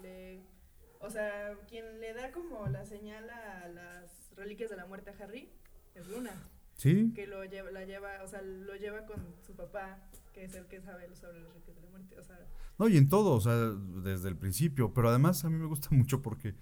O 1.04 1.10
sea, 1.10 1.54
quien 1.68 2.00
le 2.00 2.14
da 2.14 2.32
como 2.32 2.66
la 2.68 2.84
señal 2.86 3.28
a 3.28 3.68
las 3.68 4.30
reliquias 4.36 4.70
de 4.70 4.76
la 4.76 4.86
muerte 4.86 5.10
a 5.10 5.22
Harry 5.22 5.50
es 5.94 6.08
Luna. 6.08 6.32
¿Sí? 6.76 7.12
que 7.14 7.28
lo 7.28 7.44
lleva, 7.44 7.70
la 7.70 7.84
lleva, 7.84 8.08
o 8.24 8.26
sea, 8.26 8.42
lo 8.42 8.74
lleva 8.74 9.06
con 9.06 9.22
su 9.46 9.54
papá, 9.54 9.98
que 10.32 10.44
es 10.44 10.54
el 10.56 10.66
que 10.66 10.80
sabe 10.80 11.14
sobre 11.14 11.40
los 11.40 11.54
ritos 11.54 11.76
de 11.76 11.82
la 11.82 11.88
muerte, 11.88 12.18
o 12.18 12.24
sea, 12.24 12.36
No, 12.78 12.88
y 12.88 12.96
en 12.96 13.08
todo, 13.08 13.32
o 13.34 13.40
sea, 13.40 13.54
desde 13.54 14.28
el 14.28 14.36
principio, 14.36 14.92
pero 14.92 15.08
además 15.10 15.44
a 15.44 15.50
mí 15.50 15.56
me 15.56 15.66
gusta 15.66 15.88
mucho 15.92 16.20
porque 16.20 16.54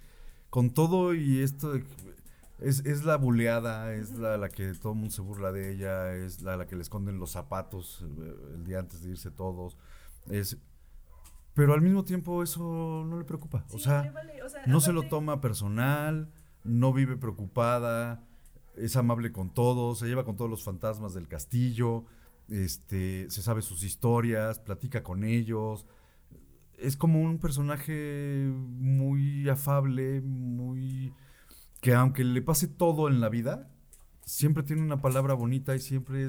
con 0.50 0.74
todo 0.74 1.14
y 1.14 1.40
esto 1.40 1.74
es, 2.58 2.84
es 2.84 3.04
la 3.04 3.16
buleada, 3.16 3.94
es 3.94 4.12
la, 4.12 4.36
la 4.36 4.50
que 4.50 4.74
todo 4.74 4.92
el 4.92 4.98
mundo 4.98 5.14
se 5.14 5.22
burla 5.22 5.50
de 5.50 5.72
ella, 5.72 6.14
es 6.14 6.42
la, 6.42 6.58
la 6.58 6.66
que 6.66 6.76
le 6.76 6.82
esconden 6.82 7.18
los 7.18 7.30
zapatos 7.30 8.04
eh, 8.20 8.34
el 8.54 8.64
día 8.64 8.80
antes 8.80 9.02
de 9.02 9.10
irse 9.10 9.30
todos, 9.30 9.78
es... 10.28 10.58
Pero 11.54 11.74
al 11.74 11.82
mismo 11.82 12.04
tiempo 12.04 12.42
eso 12.42 13.04
no 13.06 13.18
le 13.18 13.24
preocupa, 13.24 13.64
o 13.70 13.78
sea... 13.78 14.02
le 14.02 14.10
vale, 14.10 14.42
o 14.42 14.48
sea, 14.48 14.66
no 14.66 14.80
se 14.80 14.92
lo 14.92 15.02
toma 15.02 15.40
personal, 15.40 16.30
no 16.64 16.92
vive 16.92 17.16
preocupada, 17.16 18.24
es 18.76 18.96
amable 18.96 19.32
con 19.32 19.52
todos, 19.52 19.98
se 19.98 20.06
lleva 20.06 20.24
con 20.24 20.36
todos 20.36 20.50
los 20.50 20.64
fantasmas 20.64 21.12
del 21.14 21.28
castillo, 21.28 22.04
este, 22.48 23.30
se 23.30 23.42
sabe 23.42 23.62
sus 23.62 23.82
historias, 23.82 24.58
platica 24.58 25.02
con 25.02 25.24
ellos. 25.24 25.86
Es 26.78 26.96
como 26.96 27.20
un 27.20 27.38
personaje 27.38 28.50
muy 28.54 29.48
afable, 29.48 30.20
muy 30.22 31.12
que 31.80 31.94
aunque 31.94 32.24
le 32.24 32.42
pase 32.42 32.68
todo 32.68 33.08
en 33.08 33.20
la 33.20 33.28
vida, 33.28 33.68
siempre 34.24 34.62
tiene 34.62 34.82
una 34.82 35.02
palabra 35.02 35.34
bonita 35.34 35.74
y 35.74 35.80
siempre 35.80 36.28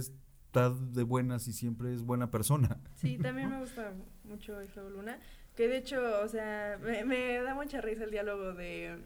está 0.54 0.70
de 0.70 1.02
buenas 1.02 1.48
y 1.48 1.54
siempre 1.54 1.96
es 1.96 2.04
buena 2.04 2.30
persona. 2.30 2.78
Sí, 2.94 3.18
también 3.22 3.50
me 3.50 3.60
gusta 3.60 3.92
mucho 4.24 4.62
eso, 4.62 4.88
Luna, 4.88 5.20
que 5.56 5.68
de 5.68 5.78
hecho, 5.78 6.00
o 6.24 6.28
sea, 6.28 6.78
me, 6.80 7.04
me 7.06 7.42
da 7.42 7.56
mucha 7.56 7.82
risa 7.82 8.04
el 8.04 8.12
diálogo 8.12 8.54
de 8.54 9.00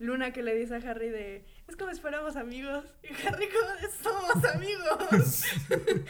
Luna 0.00 0.32
que 0.32 0.42
le 0.42 0.52
dice 0.56 0.74
a 0.74 0.78
Harry 0.78 1.10
de, 1.10 1.44
es 1.68 1.76
como 1.76 1.94
si 1.94 2.00
fuéramos 2.00 2.34
amigos, 2.34 2.84
y 3.04 3.26
Harry 3.26 3.46
como 3.48 3.92
somos 4.02 4.44
amigos. 4.52 5.44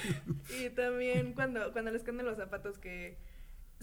y 0.65 0.71
también 0.71 1.35
cuando, 1.35 1.71
cuando 1.75 1.91
le 1.91 1.99
esconden 1.99 2.25
los 2.25 2.39
zapatos 2.39 2.79
que 2.79 3.19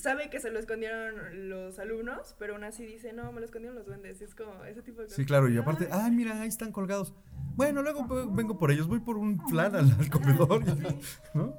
sabe 0.01 0.29
que 0.29 0.39
se 0.39 0.51
lo 0.51 0.59
escondieron 0.59 1.49
los 1.49 1.79
alumnos, 1.79 2.35
pero 2.39 2.53
aún 2.53 2.63
así 2.63 2.85
dice, 2.85 3.13
no, 3.13 3.31
me 3.31 3.39
lo 3.39 3.45
escondieron 3.45 3.75
los 3.75 3.85
duendes, 3.85 4.19
y 4.21 4.23
es 4.25 4.35
como 4.35 4.63
ese 4.65 4.81
tipo 4.81 4.99
de 5.01 5.05
cosas. 5.05 5.15
Sí, 5.17 5.25
claro, 5.25 5.47
y 5.49 5.57
aparte, 5.57 5.85
Ay, 5.91 6.01
ay, 6.05 6.11
mira, 6.11 6.41
ahí 6.41 6.47
están 6.49 6.71
colgados. 6.71 7.13
Bueno, 7.55 7.81
luego 7.81 8.07
vengo 8.33 8.57
por 8.57 8.71
ellos, 8.71 8.87
voy 8.87 8.99
por 8.99 9.17
un 9.17 9.39
flan 9.47 9.75
al, 9.75 9.91
al 9.91 10.09
comedor, 10.09 10.63
¿no? 11.33 11.55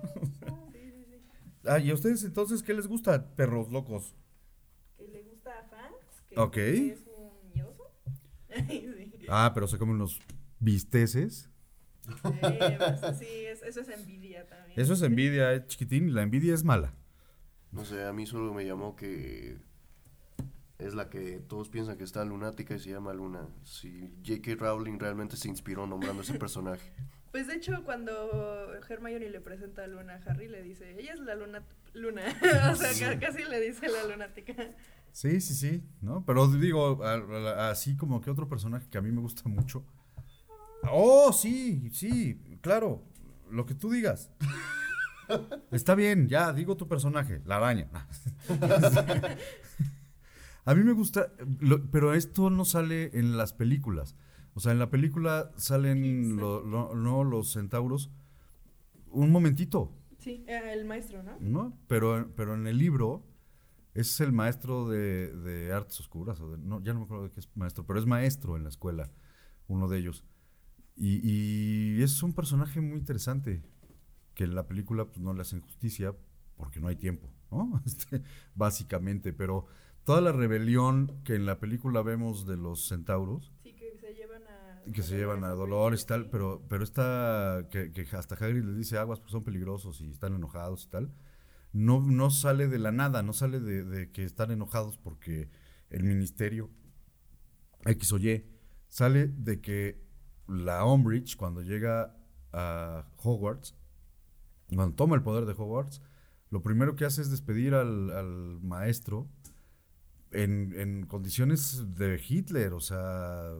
Sí, 0.72 0.90
sí, 0.90 1.04
sí. 1.08 1.20
Ah, 1.66 1.78
¿y 1.78 1.90
a 1.90 1.94
ustedes 1.94 2.24
entonces 2.24 2.62
qué 2.62 2.74
les 2.74 2.86
gusta, 2.86 3.34
perros 3.36 3.70
locos? 3.70 4.14
Que 4.98 5.08
le 5.08 5.22
gusta 5.22 5.58
a 5.58 5.64
Fangs, 5.64 6.22
que 6.28 6.38
Ok. 6.40 6.56
es 6.56 7.06
un 7.06 7.32
sí. 8.68 9.26
Ah, 9.28 9.50
pero 9.54 9.66
se 9.66 9.78
comen 9.78 9.94
unos 9.96 10.20
bisteces. 10.58 11.48
Eh, 12.42 12.76
pues, 12.78 13.18
sí, 13.18 13.26
es- 13.46 13.62
eso 13.62 13.80
es 13.80 13.88
envidia 13.88 14.46
también. 14.46 14.78
Eso 14.78 14.92
es 14.94 15.02
envidia, 15.02 15.54
eh, 15.54 15.66
chiquitín, 15.66 16.08
y 16.08 16.10
la 16.12 16.22
envidia 16.22 16.52
es 16.54 16.64
mala. 16.64 16.92
No 17.72 17.84
sé, 17.84 18.04
a 18.04 18.12
mí 18.12 18.26
solo 18.26 18.52
me 18.52 18.64
llamó 18.66 18.94
que 18.96 19.56
es 20.78 20.94
la 20.94 21.08
que 21.08 21.40
todos 21.40 21.68
piensan 21.68 21.96
que 21.96 22.04
está 22.04 22.24
lunática 22.24 22.74
y 22.74 22.78
se 22.78 22.90
llama 22.90 23.12
Luna. 23.12 23.48
Si 23.64 24.12
J.K. 24.26 24.56
Rowling 24.56 24.98
realmente 24.98 25.36
se 25.36 25.48
inspiró 25.48 25.86
nombrando 25.86 26.22
ese 26.22 26.34
personaje. 26.38 26.92
Pues 27.30 27.46
de 27.46 27.54
hecho, 27.54 27.82
cuando 27.84 28.74
Hermione 28.88 29.30
le 29.30 29.40
presenta 29.40 29.84
a 29.84 29.86
Luna 29.86 30.14
a 30.26 30.30
Harry, 30.30 30.48
le 30.48 30.62
dice, 30.62 30.98
ella 31.00 31.14
es 31.14 31.20
la 31.20 31.34
luna, 31.34 31.62
luna. 31.94 32.22
o 32.72 32.74
sea, 32.76 32.90
ca- 33.14 33.18
casi 33.18 33.44
le 33.44 33.58
dice 33.60 33.88
la 33.88 34.04
lunática. 34.04 34.54
Sí, 35.12 35.40
sí, 35.40 35.54
sí, 35.54 35.82
¿no? 36.02 36.24
Pero 36.26 36.46
digo, 36.48 37.02
a- 37.02 37.14
a- 37.14 37.70
así 37.70 37.96
como 37.96 38.20
que 38.20 38.30
otro 38.30 38.48
personaje 38.50 38.86
que 38.90 38.98
a 38.98 39.02
mí 39.02 39.10
me 39.12 39.20
gusta 39.22 39.48
mucho. 39.48 39.82
Oh, 40.90 41.32
sí, 41.32 41.88
sí, 41.92 42.38
claro, 42.60 43.02
lo 43.50 43.64
que 43.64 43.74
tú 43.74 43.90
digas. 43.90 44.30
Está 45.70 45.94
bien, 45.94 46.28
ya, 46.28 46.52
digo 46.52 46.76
tu 46.76 46.88
personaje, 46.88 47.40
la 47.44 47.56
araña. 47.56 47.88
a 50.64 50.74
mí 50.74 50.84
me 50.84 50.92
gusta, 50.92 51.32
lo- 51.60 51.90
pero 51.90 52.14
esto 52.14 52.50
no 52.50 52.64
sale 52.64 53.10
en 53.18 53.36
las 53.36 53.52
películas. 53.52 54.14
O 54.54 54.60
sea, 54.60 54.72
en 54.72 54.78
la 54.78 54.90
película 54.90 55.50
salen 55.56 56.36
lo- 56.36 56.62
lo- 56.62 56.94
no, 56.94 57.24
los 57.24 57.52
centauros 57.52 58.10
un 59.10 59.30
momentito, 59.30 59.92
Sí, 60.18 60.44
el 60.46 60.84
maestro, 60.84 61.22
¿no? 61.24 61.36
¿no? 61.40 61.76
Pero, 61.88 62.30
pero 62.36 62.54
en 62.54 62.66
el 62.68 62.78
libro 62.78 63.24
es 63.92 64.20
el 64.20 64.30
maestro 64.32 64.88
de, 64.88 65.32
de 65.36 65.72
artes 65.72 65.98
oscuras, 65.98 66.40
o 66.40 66.52
de- 66.52 66.58
no, 66.58 66.80
ya 66.80 66.92
no 66.94 67.00
me 67.00 67.04
acuerdo 67.06 67.24
de 67.24 67.30
qué 67.30 67.40
es 67.40 67.48
maestro, 67.56 67.84
pero 67.84 67.98
es 67.98 68.06
maestro 68.06 68.56
en 68.56 68.62
la 68.62 68.68
escuela, 68.68 69.10
uno 69.66 69.88
de 69.88 69.98
ellos. 69.98 70.24
Y, 70.94 71.18
y 71.98 72.02
es 72.02 72.22
un 72.22 72.32
personaje 72.34 72.80
muy 72.80 72.98
interesante, 72.98 73.62
que 74.34 74.44
en 74.44 74.54
la 74.54 74.66
película 74.66 75.04
pues, 75.06 75.18
no 75.20 75.32
le 75.32 75.42
hacen 75.42 75.60
justicia 75.60 76.14
porque 76.56 76.80
no 76.80 76.88
hay 76.88 76.96
tiempo, 76.96 77.28
¿no? 77.50 77.82
Este, 77.86 78.22
básicamente, 78.54 79.32
pero 79.32 79.66
toda 80.04 80.20
la 80.20 80.32
rebelión 80.32 81.20
que 81.24 81.34
en 81.34 81.46
la 81.46 81.58
película 81.58 82.02
vemos 82.02 82.46
de 82.46 82.56
los 82.56 82.86
centauros, 82.86 83.52
Sí, 83.62 83.74
que 83.74 83.96
se 83.98 84.14
llevan 84.14 84.42
a... 84.44 84.82
que 84.92 85.02
se 85.02 85.16
llevan 85.16 85.44
a 85.44 85.50
Dolores 85.50 86.02
y 86.02 86.06
tal, 86.06 86.30
pero, 86.30 86.62
pero 86.68 86.84
esta, 86.84 87.66
que, 87.70 87.92
que 87.92 88.06
hasta 88.16 88.34
Hagrid 88.34 88.64
les 88.64 88.76
dice 88.76 88.98
aguas 88.98 89.20
porque 89.20 89.32
son 89.32 89.44
peligrosos 89.44 90.00
y 90.00 90.10
están 90.10 90.34
enojados 90.34 90.84
y 90.84 90.88
tal, 90.88 91.12
no, 91.72 92.00
no 92.00 92.30
sale 92.30 92.68
de 92.68 92.78
la 92.78 92.92
nada, 92.92 93.22
no 93.22 93.32
sale 93.32 93.60
de, 93.60 93.84
de 93.84 94.10
que 94.10 94.24
están 94.24 94.50
enojados 94.50 94.98
porque 94.98 95.48
el 95.90 96.04
ministerio 96.04 96.70
X 97.84 98.12
o 98.12 98.18
Y, 98.18 98.44
sale 98.88 99.28
de 99.28 99.60
que 99.60 100.02
la 100.48 100.84
Umbridge 100.84 101.36
cuando 101.36 101.62
llega 101.62 102.16
a 102.52 103.06
Hogwarts, 103.16 103.74
cuando 104.74 104.94
toma 104.94 105.16
el 105.16 105.22
poder 105.22 105.46
de 105.46 105.52
Hogwarts, 105.52 106.02
lo 106.50 106.62
primero 106.62 106.96
que 106.96 107.04
hace 107.04 107.22
es 107.22 107.30
despedir 107.30 107.74
al, 107.74 108.60
maestro 108.62 109.28
en, 110.30 111.06
condiciones 111.06 111.94
de 111.94 112.20
Hitler, 112.26 112.72
o 112.72 112.80
sea, 112.80 113.50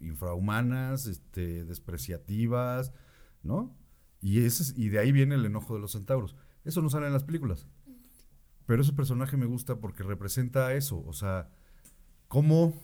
infrahumanas, 0.00 1.06
este, 1.06 1.64
despreciativas, 1.64 2.92
¿no? 3.42 3.74
Y, 4.20 4.44
ese 4.44 4.62
es- 4.62 4.74
y 4.76 4.88
de 4.88 4.98
ahí 4.98 5.12
viene 5.12 5.34
el 5.34 5.44
enojo 5.46 5.74
de 5.74 5.80
los 5.80 5.92
centauros. 5.92 6.36
Eso 6.64 6.82
no 6.82 6.90
sale 6.90 7.06
en 7.06 7.12
las 7.12 7.24
películas. 7.24 7.66
Pero 8.66 8.82
ese 8.82 8.92
personaje 8.92 9.36
me 9.36 9.46
gusta 9.46 9.76
porque 9.76 10.02
representa 10.02 10.74
eso, 10.74 11.02
o 11.06 11.12
sea, 11.12 11.48
cómo 12.28 12.74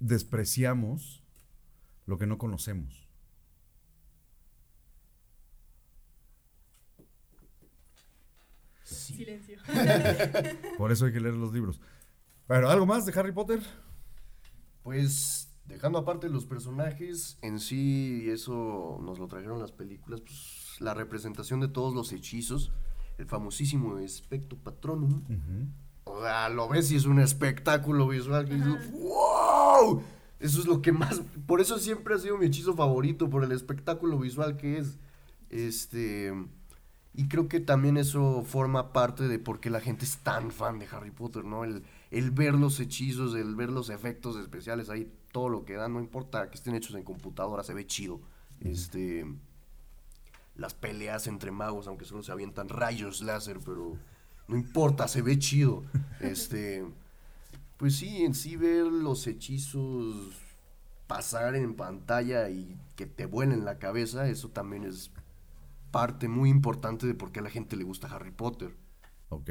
despreciamos 0.00 1.22
lo 2.06 2.18
que 2.18 2.26
no 2.26 2.38
conocemos. 2.38 3.03
Silencio 8.84 9.58
silencio. 9.64 10.58
Por 10.78 10.92
eso 10.92 11.06
hay 11.06 11.12
que 11.12 11.20
leer 11.20 11.34
los 11.34 11.52
libros. 11.52 11.80
Pero, 12.46 12.68
¿algo 12.68 12.86
más 12.86 13.06
de 13.06 13.18
Harry 13.18 13.32
Potter? 13.32 13.60
Pues 14.82 15.50
dejando 15.64 15.98
aparte 15.98 16.28
los 16.28 16.44
personajes 16.44 17.38
en 17.40 17.58
sí, 17.58 18.24
y 18.24 18.30
eso 18.30 18.98
nos 19.02 19.18
lo 19.18 19.28
trajeron 19.28 19.58
las 19.58 19.72
películas, 19.72 20.20
pues 20.20 20.76
la 20.80 20.92
representación 20.92 21.60
de 21.60 21.68
todos 21.68 21.94
los 21.94 22.12
hechizos, 22.12 22.72
el 23.18 23.26
famosísimo 23.26 23.98
Espectro 23.98 24.58
Patronum. 24.58 25.24
O 26.04 26.20
sea, 26.20 26.50
lo 26.50 26.68
ves 26.68 26.90
y 26.92 26.96
es 26.96 27.06
un 27.06 27.18
espectáculo 27.18 28.08
visual 28.08 28.46
que 28.46 28.56
¡wow! 28.56 30.02
Eso 30.38 30.60
es 30.60 30.66
lo 30.66 30.82
que 30.82 30.92
más. 30.92 31.22
Por 31.46 31.62
eso 31.62 31.78
siempre 31.78 32.14
ha 32.14 32.18
sido 32.18 32.36
mi 32.36 32.46
hechizo 32.46 32.74
favorito, 32.74 33.30
por 33.30 33.44
el 33.44 33.52
espectáculo 33.52 34.18
visual 34.18 34.56
que 34.58 34.78
es. 34.78 34.98
Este. 35.48 36.32
Y 37.16 37.28
creo 37.28 37.48
que 37.48 37.60
también 37.60 37.96
eso 37.96 38.42
forma 38.42 38.92
parte 38.92 39.28
de 39.28 39.38
por 39.38 39.60
qué 39.60 39.70
la 39.70 39.80
gente 39.80 40.04
es 40.04 40.18
tan 40.18 40.50
fan 40.50 40.80
de 40.80 40.88
Harry 40.90 41.12
Potter, 41.12 41.44
¿no? 41.44 41.62
El, 41.62 41.84
el 42.10 42.32
ver 42.32 42.54
los 42.54 42.80
hechizos, 42.80 43.34
el 43.36 43.54
ver 43.54 43.70
los 43.70 43.88
efectos 43.88 44.36
especiales 44.36 44.90
ahí, 44.90 45.12
todo 45.30 45.48
lo 45.48 45.64
que 45.64 45.74
dan, 45.74 45.92
no 45.92 46.00
importa 46.00 46.50
que 46.50 46.56
estén 46.56 46.74
hechos 46.74 46.96
en 46.96 47.04
computadora, 47.04 47.62
se 47.62 47.72
ve 47.72 47.86
chido. 47.86 48.20
Este. 48.60 49.24
Las 50.56 50.74
peleas 50.74 51.26
entre 51.26 51.50
magos, 51.52 51.86
aunque 51.86 52.04
solo 52.04 52.22
se 52.22 52.32
avientan 52.32 52.68
rayos 52.68 53.20
láser, 53.22 53.58
pero 53.64 53.96
no 54.48 54.56
importa, 54.56 55.06
se 55.06 55.22
ve 55.22 55.38
chido. 55.38 55.84
Este. 56.20 56.84
Pues 57.76 57.96
sí, 57.96 58.24
en 58.24 58.34
sí 58.34 58.56
ver 58.56 58.86
los 58.86 59.26
hechizos 59.26 60.34
pasar 61.06 61.54
en 61.54 61.74
pantalla 61.74 62.48
y 62.48 62.76
que 62.96 63.06
te 63.06 63.26
vuelen 63.26 63.64
la 63.64 63.78
cabeza, 63.78 64.28
eso 64.28 64.48
también 64.48 64.84
es 64.84 65.10
parte 65.94 66.26
muy 66.26 66.50
importante 66.50 67.06
de 67.06 67.14
por 67.14 67.30
qué 67.30 67.38
a 67.38 67.44
la 67.44 67.50
gente 67.50 67.76
le 67.76 67.84
gusta 67.84 68.08
Harry 68.08 68.32
Potter. 68.32 68.76
Ok. 69.28 69.48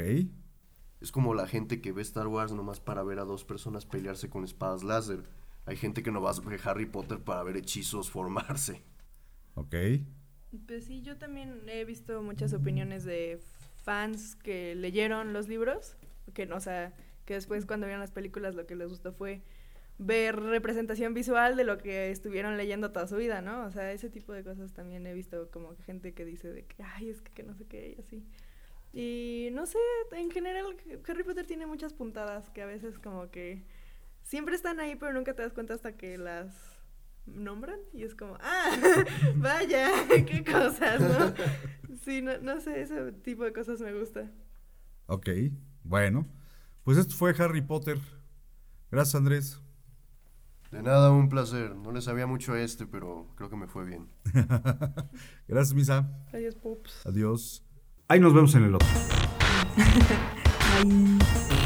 Es 1.00 1.10
como 1.10 1.34
la 1.34 1.48
gente 1.48 1.80
que 1.80 1.94
ve 1.94 2.02
Star 2.02 2.28
Wars 2.28 2.52
nomás 2.52 2.82
para 2.82 3.02
ver 3.02 3.20
a 3.20 3.24
dos 3.24 3.46
personas 3.46 3.86
pelearse 3.86 4.30
con 4.30 4.44
espadas 4.44 4.84
láser. 4.84 5.24
Hay 5.66 5.78
gente 5.78 6.04
que 6.04 6.12
no 6.12 6.22
va 6.22 6.32
a 6.32 6.40
ver 6.42 6.60
Harry 6.66 6.86
Potter 6.86 7.20
para 7.20 7.44
ver 7.44 7.56
hechizos 7.56 8.12
formarse. 8.12 8.84
Ok. 9.56 9.74
Pues 10.68 10.84
sí, 10.84 11.02
yo 11.02 11.18
también 11.18 11.62
he 11.70 11.86
visto 11.86 12.22
muchas 12.22 12.52
opiniones 12.52 13.06
de 13.06 13.40
fans 13.86 14.36
que 14.36 14.76
leyeron 14.76 15.32
los 15.32 15.48
libros, 15.48 15.96
que 16.34 16.46
no, 16.46 16.58
o 16.58 16.60
sea, 16.60 16.94
que 17.24 17.36
después 17.36 17.66
cuando 17.66 17.86
vieron 17.86 18.02
las 18.02 18.12
películas 18.12 18.54
lo 18.54 18.66
que 18.66 18.76
les 18.76 18.90
gustó 18.90 19.14
fue 19.14 19.44
ver 19.98 20.40
representación 20.40 21.14
visual 21.14 21.56
de 21.56 21.64
lo 21.64 21.78
que 21.78 22.12
estuvieron 22.12 22.58
leyendo 22.58 22.92
toda 22.92 23.08
su 23.08 23.16
vida, 23.16 23.42
¿no? 23.42 23.66
O 23.66 23.72
sea, 23.72 23.92
ese 23.92 24.10
tipo 24.10 24.34
de 24.34 24.44
cosas 24.44 24.74
también 24.74 25.06
he 25.08 25.14
visto 25.14 25.50
como 25.52 25.76
gente 25.86 26.14
que 26.14 26.26
dice 26.26 26.52
de 26.52 26.66
que, 26.66 26.84
ay, 26.84 27.10
es 27.10 27.22
que, 27.22 27.32
que 27.32 27.44
no 27.44 27.54
sé 27.54 27.66
qué, 27.66 27.96
y 27.98 28.02
así. 28.02 28.24
Y 28.92 29.50
no 29.54 29.66
sé, 29.66 29.80
en 30.12 30.30
general 30.30 30.66
Harry 31.08 31.24
Potter 31.24 31.46
tiene 31.46 31.66
muchas 31.66 31.94
puntadas 31.94 32.50
que 32.52 32.62
a 32.62 32.66
veces 32.66 33.00
como 33.00 33.32
que 33.32 33.64
siempre 34.24 34.56
están 34.56 34.80
ahí, 34.80 34.96
pero 34.96 35.14
nunca 35.14 35.34
te 35.34 35.42
das 35.42 35.54
cuenta 35.54 35.74
hasta 35.74 35.98
que 35.98 36.18
las 36.18 36.74
nombran 37.26 37.80
y 37.94 38.04
es 38.04 38.16
como, 38.16 38.38
ah, 38.42 38.72
vaya, 39.36 39.90
qué 40.26 40.44
cosas, 40.44 41.02
¿no? 41.02 41.34
Sí, 42.04 42.22
no, 42.22 42.38
no 42.40 42.60
sé, 42.60 42.82
ese 42.82 43.14
tipo 43.14 43.46
de 43.46 43.54
cosas 43.54 43.80
me 43.80 43.94
gusta. 43.94 44.30
Ok. 45.06 45.30
Bueno. 45.84 46.28
Pues 46.84 46.98
esto 46.98 47.16
fue 47.16 47.34
Harry 47.38 47.62
Potter. 47.62 47.98
Gracias, 48.92 49.16
Andrés. 49.16 49.62
De 50.74 50.82
nada, 50.82 51.12
un 51.12 51.30
placer. 51.30 51.76
No 51.76 51.92
le 51.92 52.02
sabía 52.02 52.26
mucho 52.26 52.54
a 52.54 52.60
este, 52.60 52.88
pero 52.88 53.28
creo 53.36 53.48
que 53.48 53.56
me 53.56 53.68
fue 53.68 53.86
bien. 53.86 54.10
Gracias, 55.48 55.76
Misa. 55.76 56.10
Adiós, 56.34 56.56
Pops. 56.56 57.06
Adiós. 57.06 57.64
Ahí 58.08 58.20
nos 58.20 58.34
vemos 58.34 58.56
en 58.56 58.64
el 58.64 58.76
otro. 58.76 58.88
Bye. 60.84 61.63